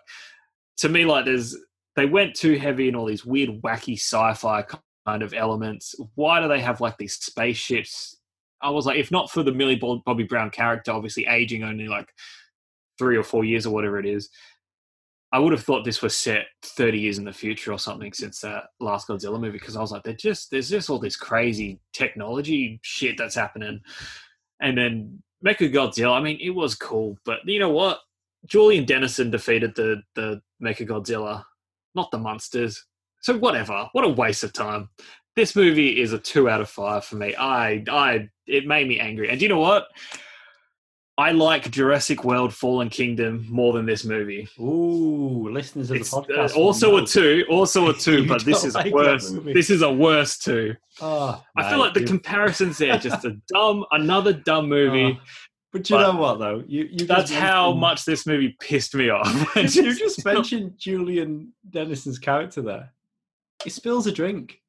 To 0.78 0.89
me, 0.89 1.06
like 1.06 1.26
there's 1.26 1.56
they 1.96 2.06
went 2.06 2.36
too 2.36 2.58
heavy 2.58 2.89
in 2.89 2.96
all 2.96 3.06
these 3.06 3.26
weird, 3.26 3.62
wacky 3.62 3.94
sci-fi 3.94 4.65
kind 5.06 5.24
of 5.24 5.34
elements. 5.34 5.96
Why 6.15 6.41
do 6.41 6.48
they 6.48 6.60
have 6.60 6.82
like 6.82 6.98
these 6.98 7.13
spaceships? 7.13 8.18
I 8.62 8.70
was 8.70 8.86
like, 8.86 8.98
if 8.98 9.12
not 9.12 9.32
for 9.32 9.44
the 9.44 9.52
Millie 9.54 9.82
Bobby 10.06 10.24
Brown 10.24 10.50
character, 10.50 10.91
obviously 10.91 11.26
aging 11.28 11.63
only 11.63 11.88
like 11.88 12.10
three 12.98 13.15
or 13.15 13.24
four 13.24 13.46
years 13.46 13.65
or 13.65 13.74
whatever 13.74 14.00
it 14.00 14.06
is, 14.06 14.30
I 15.36 15.39
would 15.39 15.52
have 15.52 15.63
thought 15.63 15.84
this 15.84 16.02
was 16.02 16.15
set 16.15 16.45
30 16.63 17.00
years 17.00 17.17
in 17.17 17.26
the 17.26 17.34
future 17.34 17.74
or 17.74 17.80
something 17.80 18.13
since 18.13 18.39
that 18.39 18.65
last 18.80 19.08
Godzilla 19.08 19.39
movie 19.39 19.60
because 19.60 19.76
I 19.76 19.82
was 19.82 19.91
like, 19.91 20.04
just 20.17 20.50
there's 20.50 20.69
just 20.69 20.89
all 20.89 21.00
this 21.00 21.17
crazy 21.17 21.80
technology 21.91 22.80
shit 22.84 23.17
that's 23.17 23.36
happening, 23.36 23.82
and 24.62 24.78
then 24.78 25.21
Mecha 25.45 25.74
Godzilla. 25.74 26.17
I 26.17 26.21
mean, 26.21 26.39
it 26.41 26.52
was 26.52 26.76
cool, 26.76 27.17
but 27.26 27.39
you 27.45 27.60
know 27.60 27.69
what? 27.69 28.00
Julian 28.45 28.86
Dennison 28.86 29.30
defeated 29.30 29.76
the 29.76 30.04
the 30.15 30.41
Mecha 30.63 30.88
Godzilla 30.88 31.43
not 31.95 32.12
the 32.12 32.17
monsters. 32.17 32.86
So 33.21 33.38
whatever. 33.38 33.89
What 33.93 34.06
a 34.06 34.10
waste 34.10 34.43
of 34.43 34.54
time. 34.54 34.89
This 35.36 35.56
movie 35.56 36.00
is 36.00 36.13
a 36.13 36.19
two 36.19 36.48
out 36.48 36.62
of 36.62 36.69
five 36.69 37.04
for 37.04 37.15
me. 37.15 37.36
I, 37.36 37.84
I, 37.89 38.30
it 38.45 38.67
made 38.67 38.88
me 38.88 39.00
angry. 39.00 39.30
And 39.30 39.41
you 39.41 39.50
know 39.50 39.60
what? 39.60 39.88
I 41.17 41.32
like 41.32 41.71
Jurassic 41.71 42.25
World: 42.25 42.54
Fallen 42.54 42.89
Kingdom 42.89 43.45
more 43.49 43.71
than 43.71 43.86
this 43.86 44.04
movie. 44.04 44.49
Ooh, 44.60 45.49
listeners 45.49 45.89
of 45.89 45.97
it's, 45.97 46.12
the 46.12 46.17
uh, 46.17 46.21
podcast. 46.21 46.56
Uh, 46.56 46.60
also 46.60 46.97
a 46.97 47.06
two, 47.06 47.45
also 47.49 47.89
a 47.89 47.93
two, 47.97 48.28
but 48.28 48.43
this 48.43 48.65
is 48.65 48.75
like 48.75 48.93
worse. 48.93 49.32
This 49.45 49.69
is 49.69 49.82
a 49.82 49.91
worse 49.91 50.38
two. 50.38 50.75
Oh, 51.01 51.41
I 51.56 51.69
feel 51.69 51.80
like 51.80 51.93
the 51.93 52.04
comparisons 52.04 52.78
there 52.78 52.97
just 52.97 53.23
a 53.23 53.38
dumb, 53.54 53.86
another 53.91 54.34
dumb 54.34 54.67
movie. 54.67 55.17
Oh. 55.17 55.23
But 55.71 55.89
you 55.89 55.97
but 55.97 56.13
know 56.13 56.19
what 56.19 56.39
though? 56.39 56.63
You, 56.67 56.88
you 56.89 57.06
that's 57.06 57.32
how 57.32 57.73
much 57.73 58.06
this 58.06 58.25
movie 58.25 58.56
pissed 58.62 58.95
me 58.95 59.10
off. 59.10 59.56
you 59.56 59.93
just 59.93 60.23
mentioned 60.23 60.73
Julian 60.78 61.54
Dennison's 61.69 62.19
character 62.19 62.62
there. 62.62 62.93
He 63.63 63.69
spills 63.69 64.08
a 64.08 64.12
drink. 64.12 64.62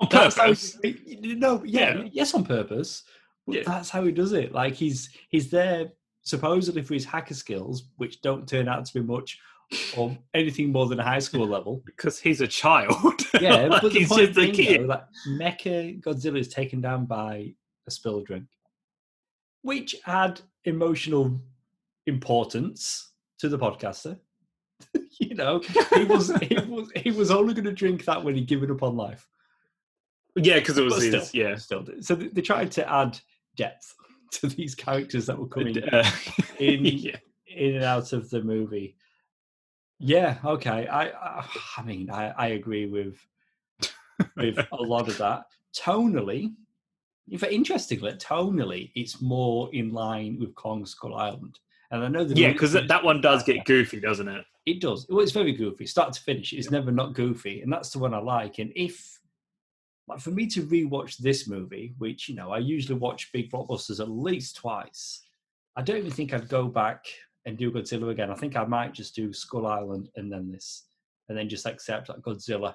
On 0.00 0.08
purpose. 0.08 0.76
He, 0.82 1.20
no, 1.36 1.62
yeah, 1.64 1.98
yeah, 1.98 2.08
yes, 2.10 2.34
on 2.34 2.44
purpose. 2.44 3.04
But 3.46 3.56
yeah. 3.56 3.62
that's 3.66 3.90
how 3.90 4.04
he 4.04 4.12
does 4.12 4.32
it. 4.32 4.52
Like 4.52 4.74
he's 4.74 5.10
he's 5.28 5.50
there 5.50 5.92
supposedly 6.22 6.82
for 6.82 6.94
his 6.94 7.04
hacker 7.04 7.34
skills, 7.34 7.84
which 7.96 8.22
don't 8.22 8.48
turn 8.48 8.68
out 8.68 8.84
to 8.84 8.94
be 8.94 9.00
much 9.00 9.38
or 9.96 10.16
anything 10.34 10.70
more 10.70 10.86
than 10.86 11.00
a 11.00 11.04
high 11.04 11.18
school 11.18 11.46
level. 11.46 11.82
Because 11.86 12.20
he's 12.20 12.40
a 12.40 12.48
child. 12.48 12.96
Yeah, 13.40 13.66
like 13.66 13.82
but 13.82 13.92
the 13.92 14.04
point 14.06 14.34
being, 14.36 14.82
though, 14.82 14.88
that 14.88 15.08
Mecha 15.26 16.00
Godzilla 16.00 16.38
is 16.38 16.48
taken 16.48 16.80
down 16.80 17.06
by 17.06 17.54
a 17.88 17.90
spilled 17.90 18.26
drink 18.26 18.44
which 19.62 19.96
had 20.04 20.40
emotional 20.64 21.40
importance 22.06 23.12
to 23.38 23.48
the 23.48 23.58
podcaster. 23.58 24.18
you 25.20 25.34
know, 25.34 25.60
he 25.94 26.04
was 26.04 26.32
he 26.42 26.56
was 26.56 26.90
he 26.96 27.10
was 27.10 27.30
only 27.30 27.54
going 27.54 27.64
to 27.64 27.72
drink 27.72 28.04
that 28.04 28.22
when 28.22 28.34
he'd 28.34 28.48
given 28.48 28.70
up 28.70 28.82
on 28.82 28.96
life. 28.96 29.26
Yeah, 30.36 30.58
because 30.58 30.78
it 30.78 30.82
was 30.82 31.02
his, 31.02 31.28
still, 31.28 31.40
yeah. 31.42 31.56
Still, 31.56 31.86
so 32.00 32.14
they, 32.14 32.28
they, 32.28 32.40
tried 32.40 32.72
to 32.72 32.90
add 32.90 33.20
depth 33.56 33.94
to 34.32 34.46
these 34.48 34.74
characters 34.74 35.26
that 35.26 35.38
were 35.38 35.48
coming 35.48 35.82
uh, 35.82 36.10
in 36.58 36.84
yeah. 36.84 37.16
in 37.46 37.76
and 37.76 37.84
out 37.84 38.12
of 38.12 38.30
the 38.30 38.42
movie. 38.42 38.96
Yeah, 39.98 40.38
okay. 40.44 40.86
I 40.86 41.08
I, 41.08 41.46
I 41.78 41.82
mean, 41.82 42.10
I, 42.10 42.30
I 42.30 42.46
agree 42.48 42.86
with 42.86 43.16
with 44.36 44.58
a 44.58 44.82
lot 44.82 45.08
of 45.08 45.18
that. 45.18 45.44
Tonally, 45.76 46.52
if 47.28 47.42
interestingly, 47.42 48.12
tonally, 48.12 48.90
it's 48.94 49.20
more 49.20 49.70
in 49.72 49.92
line 49.92 50.38
with 50.38 50.54
Kong 50.54 50.84
Skull 50.84 51.14
Island. 51.14 51.58
And 51.90 52.02
I 52.04 52.08
know 52.08 52.24
that 52.24 52.36
yeah, 52.36 52.52
because 52.52 52.72
that, 52.72 52.88
that 52.88 53.04
one 53.04 53.20
does 53.20 53.42
get 53.42 53.64
goofy, 53.64 54.00
doesn't 54.00 54.28
it? 54.28 54.44
It 54.64 54.80
does. 54.80 55.06
Well, 55.08 55.20
it's 55.20 55.32
very 55.32 55.52
goofy, 55.52 55.86
start 55.86 56.12
to 56.14 56.20
finish. 56.20 56.52
It's 56.52 56.70
never 56.70 56.90
not 56.90 57.14
goofy, 57.14 57.60
and 57.60 57.72
that's 57.72 57.90
the 57.90 57.98
one 57.98 58.14
I 58.14 58.18
like. 58.18 58.58
And 58.58 58.72
if, 58.74 59.20
for 60.20 60.30
me 60.30 60.46
to 60.48 60.66
rewatch 60.66 61.18
this 61.18 61.48
movie, 61.48 61.94
which 61.98 62.28
you 62.28 62.34
know 62.34 62.50
I 62.50 62.58
usually 62.58 62.98
watch 62.98 63.32
big 63.32 63.50
blockbusters 63.50 64.00
at 64.00 64.10
least 64.10 64.56
twice, 64.56 65.22
I 65.76 65.82
don't 65.82 65.98
even 65.98 66.10
think 66.10 66.32
I'd 66.32 66.48
go 66.48 66.66
back 66.66 67.06
and 67.44 67.56
do 67.56 67.70
Godzilla 67.70 68.10
again. 68.10 68.30
I 68.30 68.34
think 68.34 68.56
I 68.56 68.64
might 68.64 68.92
just 68.92 69.14
do 69.14 69.32
Skull 69.32 69.66
Island 69.66 70.08
and 70.16 70.30
then 70.30 70.50
this, 70.50 70.84
and 71.28 71.36
then 71.36 71.48
just 71.48 71.66
accept 71.66 72.08
that 72.08 72.22
Godzilla 72.22 72.74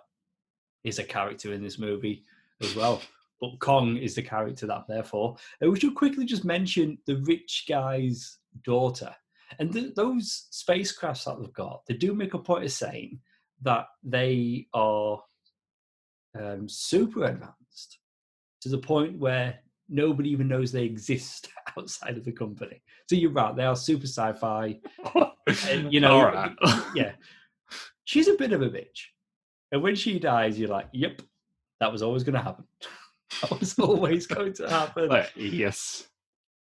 is 0.83 0.99
a 0.99 1.03
character 1.03 1.53
in 1.53 1.63
this 1.63 1.79
movie 1.79 2.23
as 2.61 2.75
well 2.75 3.01
but 3.39 3.59
Kong 3.59 3.97
is 3.97 4.15
the 4.15 4.21
character 4.21 4.65
that 4.67 4.75
I'm 4.77 4.83
there 4.87 5.03
for. 5.03 5.35
And 5.61 5.71
we 5.71 5.79
should 5.79 5.95
quickly 5.95 6.25
just 6.25 6.45
mention 6.45 6.97
the 7.05 7.17
rich 7.17 7.65
guy's 7.67 8.39
daughter. 8.63 9.15
And 9.59 9.71
th- 9.71 9.95
those 9.95 10.47
spacecrafts 10.51 11.25
that 11.25 11.39
they've 11.39 11.53
got, 11.53 11.85
they 11.87 11.93
do 11.93 12.13
make 12.13 12.33
a 12.33 12.39
point 12.39 12.65
of 12.65 12.71
saying 12.71 13.19
that 13.61 13.87
they 14.03 14.67
are 14.73 15.21
um, 16.39 16.67
super 16.67 17.25
advanced 17.25 17.99
to 18.61 18.69
the 18.69 18.77
point 18.77 19.17
where 19.19 19.59
nobody 19.89 20.29
even 20.29 20.47
knows 20.47 20.71
they 20.71 20.83
exist 20.83 21.49
outside 21.77 22.17
of 22.17 22.25
the 22.25 22.31
company. 22.31 22.81
So 23.09 23.15
you're 23.15 23.31
right, 23.31 23.55
they 23.55 23.63
are 23.63 23.75
super 23.75 24.07
sci-fi. 24.07 24.79
and, 25.69 25.93
you 25.93 25.99
know, 25.99 26.23
right. 26.23 26.51
yeah. 26.95 27.13
She's 28.05 28.27
a 28.27 28.35
bit 28.35 28.53
of 28.53 28.61
a 28.61 28.69
bitch. 28.69 29.05
And 29.71 29.81
when 29.81 29.95
she 29.95 30.19
dies, 30.19 30.57
you're 30.57 30.69
like, 30.69 30.87
yep, 30.93 31.21
that 31.79 31.91
was 31.91 32.01
always 32.01 32.23
going 32.23 32.35
to 32.35 32.41
happen. 32.41 32.65
that 33.41 33.59
was 33.59 33.77
always 33.77 34.27
going 34.27 34.53
to 34.53 34.69
happen. 34.69 35.23
yes. 35.35 36.07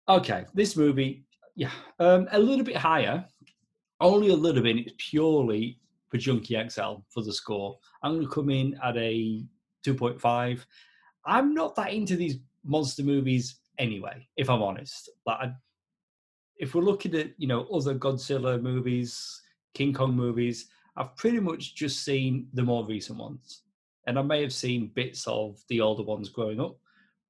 Okay, 0.08 0.44
this 0.54 0.76
movie, 0.76 1.24
yeah, 1.54 1.70
um, 1.98 2.28
a 2.32 2.38
little 2.38 2.64
bit 2.64 2.76
higher 2.76 3.24
only 4.00 4.28
a 4.28 4.36
little 4.36 4.62
bit. 4.62 4.76
It's 4.76 4.94
purely 4.98 5.80
for 6.10 6.18
Junkie 6.18 6.56
XL 6.68 6.96
for 7.08 7.22
the 7.22 7.32
score. 7.32 7.78
I'm 8.02 8.14
going 8.14 8.26
to 8.26 8.32
come 8.32 8.50
in 8.50 8.78
at 8.82 8.96
a 8.96 9.44
2.5. 9.84 10.64
I'm 11.26 11.54
not 11.54 11.74
that 11.76 11.92
into 11.92 12.16
these 12.16 12.38
monster 12.64 13.02
movies 13.02 13.60
anyway, 13.78 14.26
if 14.36 14.50
I'm 14.50 14.62
honest. 14.62 15.10
Like, 15.26 15.38
I, 15.40 15.52
if 16.56 16.74
we're 16.74 16.82
looking 16.82 17.14
at 17.14 17.32
you 17.38 17.48
know 17.48 17.66
other 17.72 17.94
Godzilla 17.94 18.60
movies, 18.60 19.42
King 19.74 19.92
Kong 19.92 20.14
movies, 20.14 20.68
I've 20.96 21.16
pretty 21.16 21.40
much 21.40 21.74
just 21.74 22.04
seen 22.04 22.48
the 22.52 22.62
more 22.62 22.86
recent 22.86 23.18
ones, 23.18 23.62
and 24.06 24.18
I 24.18 24.22
may 24.22 24.40
have 24.42 24.52
seen 24.52 24.92
bits 24.94 25.26
of 25.26 25.62
the 25.68 25.80
older 25.80 26.02
ones 26.02 26.28
growing 26.28 26.60
up, 26.60 26.76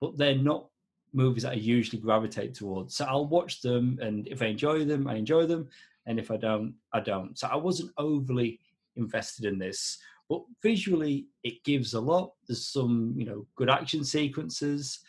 but 0.01 0.17
they're 0.17 0.35
not 0.37 0.69
movies 1.13 1.45
that 1.45 1.53
I 1.53 1.57
usually 1.57 2.03
gravitate 2.03 2.55
towards. 2.55 2.97
So 2.97 3.05
I'll 3.07 3.27
watch 3.27 3.63
them, 3.63 3.99
and 4.03 4.27
if 4.29 4.43
I 4.43 4.47
enjoy 4.47 4.85
them, 4.85 5.07
I 5.07 5.15
enjoy 5.15 5.47
them, 5.47 5.69
and 6.07 6.19
if 6.19 6.31
I 6.31 6.37
don't, 6.37 6.75
I 6.93 7.01
don't. 7.01 7.39
So 7.39 7.49
I 7.49 7.57
wasn't 7.57 7.93
overly 7.97 8.61
invested 8.97 9.47
in 9.47 9.59
this, 9.59 9.99
but 10.29 10.43
visually 10.63 11.27
it 11.43 11.65
gives 11.65 11.95
a 11.95 12.01
lot. 12.01 12.33
There's 12.47 12.67
some 12.67 13.15
you 13.17 13.27
know 13.27 13.47
good 13.57 13.71
action 13.71 14.05
sequences, 14.05 15.01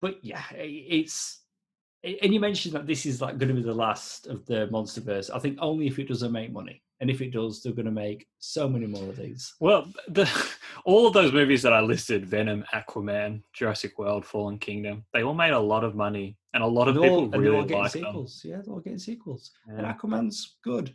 but 0.00 0.22
yeah, 0.22 0.44
it's 0.52 1.42
and 2.04 2.32
you 2.32 2.38
mentioned 2.38 2.74
that 2.74 2.86
this 2.86 3.06
is 3.06 3.20
like 3.20 3.38
going 3.38 3.48
to 3.48 3.54
be 3.54 3.62
the 3.62 3.74
last 3.74 4.26
of 4.28 4.46
the 4.46 4.68
MonsterVerse. 4.68 5.30
I 5.34 5.38
think 5.38 5.58
only 5.60 5.86
if 5.86 5.98
it 5.98 6.08
doesn't 6.08 6.30
make 6.30 6.52
money, 6.52 6.82
and 7.00 7.10
if 7.10 7.20
it 7.20 7.32
does, 7.32 7.60
they're 7.60 7.72
going 7.72 7.86
to 7.86 7.92
make 7.92 8.26
so 8.38 8.68
many 8.68 8.86
more 8.86 9.08
of 9.08 9.16
these. 9.16 9.54
Well, 9.58 9.88
the, 10.08 10.30
all 10.84 11.06
of 11.06 11.12
those 11.12 11.32
movies 11.32 11.62
that 11.62 11.72
I 11.72 11.80
listed 11.80 12.24
Venom, 12.24 12.64
Aquaman, 12.72 13.42
Jurassic 13.52 13.98
World, 13.98 14.24
Fallen 14.24 14.58
Kingdom 14.58 15.04
they 15.12 15.22
all 15.22 15.34
made 15.34 15.52
a 15.52 15.58
lot 15.58 15.82
of 15.82 15.96
money, 15.96 16.36
and 16.54 16.62
a 16.62 16.66
lot 16.66 16.88
of 16.88 16.94
people 16.94 17.08
all, 17.08 17.28
really 17.28 17.66
like 17.66 17.92
sequels. 17.92 18.40
them. 18.42 18.52
Yeah, 18.52 18.60
they're 18.64 18.74
all 18.74 18.80
getting 18.80 18.98
sequels, 18.98 19.50
yeah. 19.66 19.78
and 19.78 19.86
Aquaman's 19.86 20.56
good. 20.62 20.94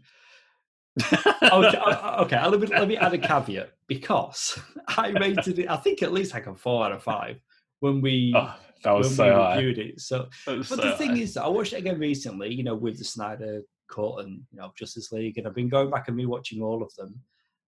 Oh, 1.51 1.63
okay, 1.65 1.77
oh, 1.83 1.99
oh, 2.03 2.23
okay. 2.23 2.47
Let 2.47 2.59
me, 2.59 2.67
let 2.67 2.87
me 2.87 2.97
add 2.97 3.13
a 3.13 3.17
caveat 3.17 3.71
because 3.87 4.59
I 4.87 5.09
rated 5.09 5.59
it. 5.59 5.69
I 5.69 5.75
think 5.75 6.01
at 6.01 6.13
least 6.13 6.33
like 6.33 6.47
a 6.47 6.55
four 6.55 6.85
out 6.85 6.91
of 6.91 7.03
five 7.03 7.39
when 7.79 8.01
we. 8.01 8.33
Oh 8.35 8.55
that 8.83 8.91
was 8.91 9.15
so 9.15 9.33
high. 9.33 9.55
reviewed 9.55 9.79
it. 9.79 10.01
So, 10.01 10.27
but 10.45 10.65
so 10.65 10.75
the 10.75 10.95
thing 10.97 11.11
high. 11.11 11.21
is, 11.21 11.37
I 11.37 11.47
watched 11.47 11.73
it 11.73 11.77
again 11.77 11.99
recently. 11.99 12.53
You 12.53 12.63
know, 12.63 12.75
with 12.75 12.97
the 12.97 13.03
Snyder 13.03 13.61
Cut 13.89 14.19
and 14.19 14.41
you 14.51 14.59
know 14.59 14.71
Justice 14.77 15.11
League, 15.11 15.37
and 15.37 15.47
I've 15.47 15.55
been 15.55 15.69
going 15.69 15.89
back 15.89 16.07
and 16.07 16.17
rewatching 16.17 16.61
all 16.61 16.83
of 16.83 16.93
them, 16.95 17.19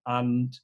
and 0.06 0.58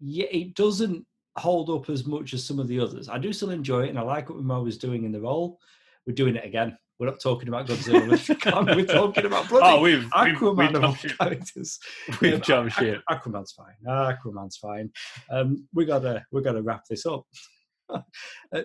yeah, 0.00 0.26
it 0.30 0.54
doesn't 0.54 1.06
hold 1.36 1.70
up 1.70 1.88
as 1.88 2.04
much 2.04 2.34
as 2.34 2.44
some 2.44 2.58
of 2.58 2.68
the 2.68 2.80
others. 2.80 3.08
I 3.08 3.18
do 3.18 3.32
still 3.32 3.50
enjoy 3.50 3.84
it, 3.84 3.90
and 3.90 3.98
I 3.98 4.02
like 4.02 4.28
what 4.28 4.40
Mo 4.40 4.62
was 4.62 4.78
doing 4.78 5.04
in 5.04 5.12
the 5.12 5.20
role. 5.20 5.58
We're 6.06 6.14
doing 6.14 6.36
it 6.36 6.44
again. 6.44 6.76
We're 7.02 7.08
not 7.08 7.18
talking 7.18 7.48
about 7.48 7.66
Godzilla. 7.66 8.76
We're 8.76 8.84
talking 8.86 9.26
about 9.26 9.48
bloody 9.48 9.66
oh, 9.66 9.80
we've, 9.80 10.04
Aquaman 10.14 10.56
we've, 10.56 10.72
we've 10.72 10.84
of 10.84 11.18
characters. 11.18 11.80
We've 12.20 12.34
um, 12.34 12.40
jumped 12.42 12.74
shit. 12.74 13.00
Aquaman's 13.10 13.50
fine. 13.50 13.74
Aquaman's 13.84 14.56
fine. 14.56 14.88
Um, 15.28 15.66
we 15.74 15.84
gotta 15.84 16.24
we 16.30 16.42
gotta 16.42 16.62
wrap 16.62 16.84
this 16.88 17.04
up. 17.04 17.24
uh, 17.88 18.02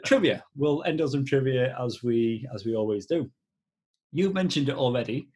trivia. 0.05 0.43
We'll 0.55 0.83
end 0.83 1.01
on 1.01 1.09
some 1.09 1.25
trivia 1.25 1.75
as 1.83 2.03
we 2.03 2.47
as 2.53 2.63
we 2.63 2.75
always 2.75 3.07
do. 3.07 3.27
You 4.11 4.31
mentioned 4.31 4.69
it 4.69 4.75
already. 4.75 5.29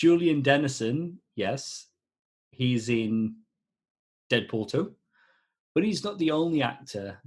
Julian 0.00 0.40
Dennison, 0.40 1.20
yes, 1.36 1.88
he's 2.50 2.88
in 2.88 3.34
Deadpool 4.32 4.70
2, 4.70 4.90
but 5.74 5.84
he's 5.84 6.02
not 6.02 6.18
the 6.18 6.30
only 6.30 6.62
actor 6.62 7.20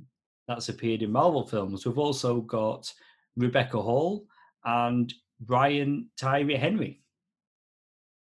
that's 0.47 0.69
appeared 0.69 1.03
in 1.03 1.11
Marvel 1.11 1.45
films. 1.45 1.85
We've 1.85 1.99
also 1.99 2.41
got 2.41 2.91
Rebecca 3.37 3.79
Hall 3.79 4.25
and 4.65 5.13
Brian 5.39 6.09
Tyree 6.17 6.57
Henry. 6.57 7.01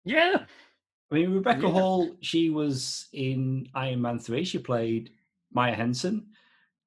Yeah. 0.05 0.45
I 1.11 1.15
mean, 1.15 1.33
Rebecca 1.33 1.63
yeah. 1.63 1.71
Hall, 1.71 2.15
she 2.21 2.49
was 2.49 3.07
in 3.13 3.67
Iron 3.75 4.01
Man 4.01 4.19
3. 4.19 4.43
She 4.43 4.59
played 4.59 5.11
Maya 5.51 5.75
Hansen. 5.75 6.27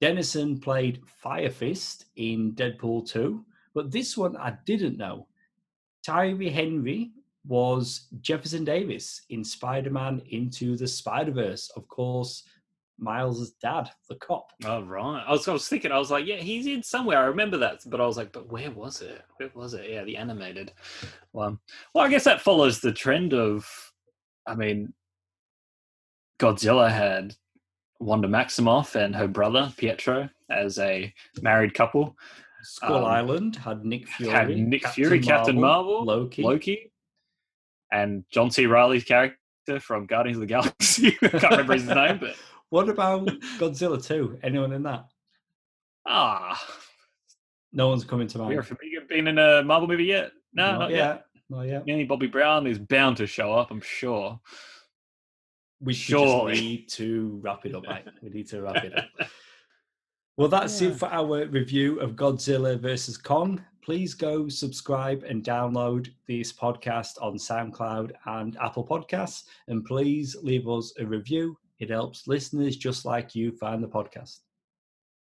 Dennison 0.00 0.58
played 0.58 1.00
Fire 1.06 1.50
Fist 1.50 2.06
in 2.16 2.52
Deadpool 2.52 3.06
2, 3.10 3.44
but 3.74 3.90
this 3.90 4.16
one 4.16 4.36
I 4.36 4.56
didn't 4.64 4.96
know. 4.96 5.26
Tyree 6.02 6.48
Henry 6.48 7.12
was 7.46 8.06
Jefferson 8.20 8.64
Davis 8.64 9.22
in 9.28 9.44
Spider 9.44 9.90
Man 9.90 10.22
Into 10.30 10.76
the 10.76 10.88
Spider 10.88 11.32
Verse. 11.32 11.70
Of 11.76 11.86
course, 11.88 12.44
Miles' 13.00 13.52
dad, 13.62 13.90
the 14.08 14.16
cop. 14.16 14.50
Oh, 14.64 14.82
right. 14.82 15.24
I 15.26 15.32
was, 15.32 15.48
I 15.48 15.52
was 15.52 15.68
thinking, 15.68 15.90
I 15.90 15.98
was 15.98 16.10
like, 16.10 16.26
yeah, 16.26 16.36
he's 16.36 16.66
in 16.66 16.82
somewhere. 16.82 17.18
I 17.18 17.24
remember 17.24 17.56
that. 17.58 17.80
But 17.86 18.00
I 18.00 18.06
was 18.06 18.16
like, 18.16 18.32
but 18.32 18.50
where 18.50 18.70
was 18.70 19.00
it? 19.00 19.22
Where 19.38 19.50
was 19.54 19.74
it? 19.74 19.90
Yeah, 19.90 20.04
the 20.04 20.16
animated 20.16 20.72
one. 21.32 21.58
Well, 21.94 22.04
I 22.04 22.10
guess 22.10 22.24
that 22.24 22.40
follows 22.40 22.80
the 22.80 22.92
trend 22.92 23.32
of, 23.32 23.66
I 24.46 24.54
mean, 24.54 24.92
Godzilla 26.38 26.90
had 26.90 27.34
Wanda 28.00 28.28
Maximoff 28.28 28.94
and 28.94 29.14
her 29.14 29.28
brother 29.28 29.72
Pietro 29.76 30.28
as 30.50 30.78
a 30.78 31.12
married 31.42 31.74
couple. 31.74 32.16
Skull 32.62 32.98
um, 32.98 33.04
Island 33.04 33.56
had 33.56 33.84
Nick 33.84 34.06
Fury, 34.08 34.32
had 34.32 34.48
Nick 34.50 34.82
Captain 34.82 35.04
Fury, 35.04 35.20
Marvel, 35.20 35.36
Captain 35.36 35.60
Marvel, 35.60 36.04
Loki, 36.04 36.42
Loki, 36.42 36.92
and 37.92 38.24
John 38.30 38.50
C. 38.50 38.66
Reilly's 38.66 39.04
character 39.04 39.36
from 39.80 40.06
Guardians 40.06 40.36
of 40.36 40.40
the 40.40 40.46
Galaxy. 40.46 41.18
I 41.22 41.28
can't 41.28 41.50
remember 41.50 41.74
his 41.74 41.86
name, 41.86 42.18
but 42.18 42.36
what 42.70 42.88
about 42.88 43.26
Godzilla 43.58 44.04
2? 44.04 44.40
Anyone 44.42 44.72
in 44.72 44.82
that? 44.84 45.06
Ah, 46.06 46.60
no 47.72 47.88
one's 47.88 48.04
coming 48.04 48.26
to 48.28 48.38
mind. 48.38 48.54
Have 48.54 48.78
you 48.82 49.02
been 49.08 49.28
in 49.28 49.38
a 49.38 49.62
Marvel 49.62 49.86
movie 49.86 50.04
yet? 50.04 50.32
No, 50.54 50.72
not, 50.72 50.78
not 50.78 50.90
yet. 50.90 50.96
yet. 50.96 51.24
Not 51.50 51.62
yet. 51.62 51.84
Any 51.86 52.04
Bobby 52.04 52.26
Brown 52.26 52.66
is 52.66 52.78
bound 52.78 53.16
to 53.18 53.26
show 53.26 53.52
up, 53.52 53.70
I'm 53.70 53.80
sure 53.80 54.40
we 55.80 55.94
Surely. 55.94 56.52
just 56.52 56.62
need 56.62 56.88
to 56.90 57.40
wrap 57.42 57.64
it 57.64 57.74
up, 57.74 57.84
mate. 57.84 58.04
We 58.22 58.28
need 58.28 58.48
to 58.48 58.62
wrap 58.62 58.84
it 58.84 58.96
up. 58.96 59.08
Well, 60.36 60.48
that's 60.48 60.80
yeah. 60.80 60.88
it 60.88 60.96
for 60.96 61.06
our 61.08 61.44
review 61.48 62.00
of 62.00 62.12
Godzilla 62.12 62.80
versus 62.80 63.18
Kong. 63.18 63.62
Please 63.82 64.14
go 64.14 64.48
subscribe 64.48 65.22
and 65.24 65.44
download 65.44 66.08
this 66.26 66.50
podcast 66.50 67.20
on 67.20 67.34
SoundCloud 67.34 68.12
and 68.24 68.56
Apple 68.56 68.86
Podcasts. 68.86 69.44
And 69.68 69.84
please 69.84 70.34
leave 70.42 70.66
us 70.66 70.94
a 70.98 71.04
review. 71.04 71.58
It 71.80 71.90
helps 71.90 72.28
listeners 72.28 72.76
just 72.76 73.04
like 73.04 73.34
you 73.34 73.52
find 73.52 73.82
the 73.82 73.88
podcast. 73.88 74.40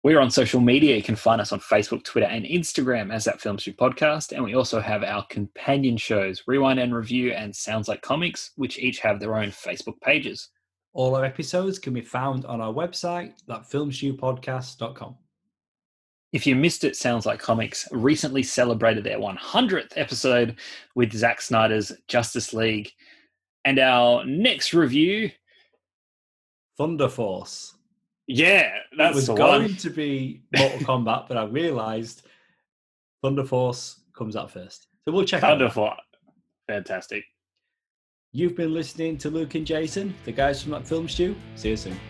We're 0.03 0.21
on 0.21 0.31
social 0.31 0.63
media. 0.63 0.97
You 0.97 1.03
can 1.03 1.17
find 1.17 1.43
us 1.43 1.53
on 1.53 1.61
Facebook, 1.61 2.03
Twitter, 2.05 2.27
and 2.27 2.47
Instagram 2.47 3.13
as 3.13 3.27
that 3.27 3.43
Film 3.43 3.59
Stew 3.59 3.75
Podcast. 3.75 4.33
And 4.33 4.43
we 4.43 4.55
also 4.55 4.81
have 4.81 5.05
our 5.05 5.27
companion 5.27 5.99
shows, 5.99 6.45
Rewind 6.47 6.81
and 6.81 6.95
Review 6.95 7.33
and 7.33 7.55
Sounds 7.55 7.87
Like 7.87 8.01
Comics, 8.01 8.53
which 8.57 8.79
each 8.79 9.01
have 9.01 9.21
their 9.21 9.37
own 9.37 9.49
Facebook 9.49 10.01
pages. 10.01 10.49
All 10.95 11.15
our 11.15 11.27
episodes 11.27 11.79
can 11.79 11.93
be 11.93 12.01
found 12.01 12.47
on 12.47 12.63
our 12.63 12.73
website, 12.73 13.35
thatfilmstewpodcast.com. 13.47 15.17
If 16.33 16.47
you 16.47 16.57
missed 16.57 16.85
it, 16.85 16.97
Sounds 16.97 17.27
Like 17.27 17.39
Comics 17.39 17.87
recently 17.93 18.43
celebrated 18.43 19.05
their 19.05 19.19
100th 19.19 19.93
episode 19.97 20.57
with 20.95 21.13
Zack 21.13 21.43
Snyder's 21.43 21.93
Justice 22.09 22.55
League. 22.55 22.91
And 23.67 23.79
our 23.79 24.25
next 24.25 24.73
review 24.73 25.31
Thunder 26.81 27.11
Force. 27.11 27.75
Yeah, 28.27 28.73
that 28.97 29.15
was 29.15 29.29
going 29.29 29.39
one. 29.39 29.77
to 29.77 29.91
be 29.91 30.41
Mortal 30.57 30.79
Kombat, 30.79 31.29
but 31.29 31.37
I 31.37 31.45
realised 31.45 32.27
Thunder 33.23 33.45
Force 33.45 34.01
comes 34.17 34.35
out 34.35 34.51
first. 34.51 34.87
So 35.05 35.13
we'll 35.13 35.27
check 35.27 35.43
Thunder 35.43 35.69
Force. 35.69 36.01
Fantastic. 36.69 37.23
You've 38.33 38.57
been 38.57 38.73
listening 38.73 39.19
to 39.19 39.29
Luke 39.29 39.57
and 39.57 39.67
Jason, 39.67 40.15
the 40.25 40.33
guys 40.33 40.63
from 40.63 40.73
that 40.73 40.89
film 40.89 41.07
stew. 41.07 41.37
See 41.55 41.69
you 41.69 41.77
soon. 41.77 42.01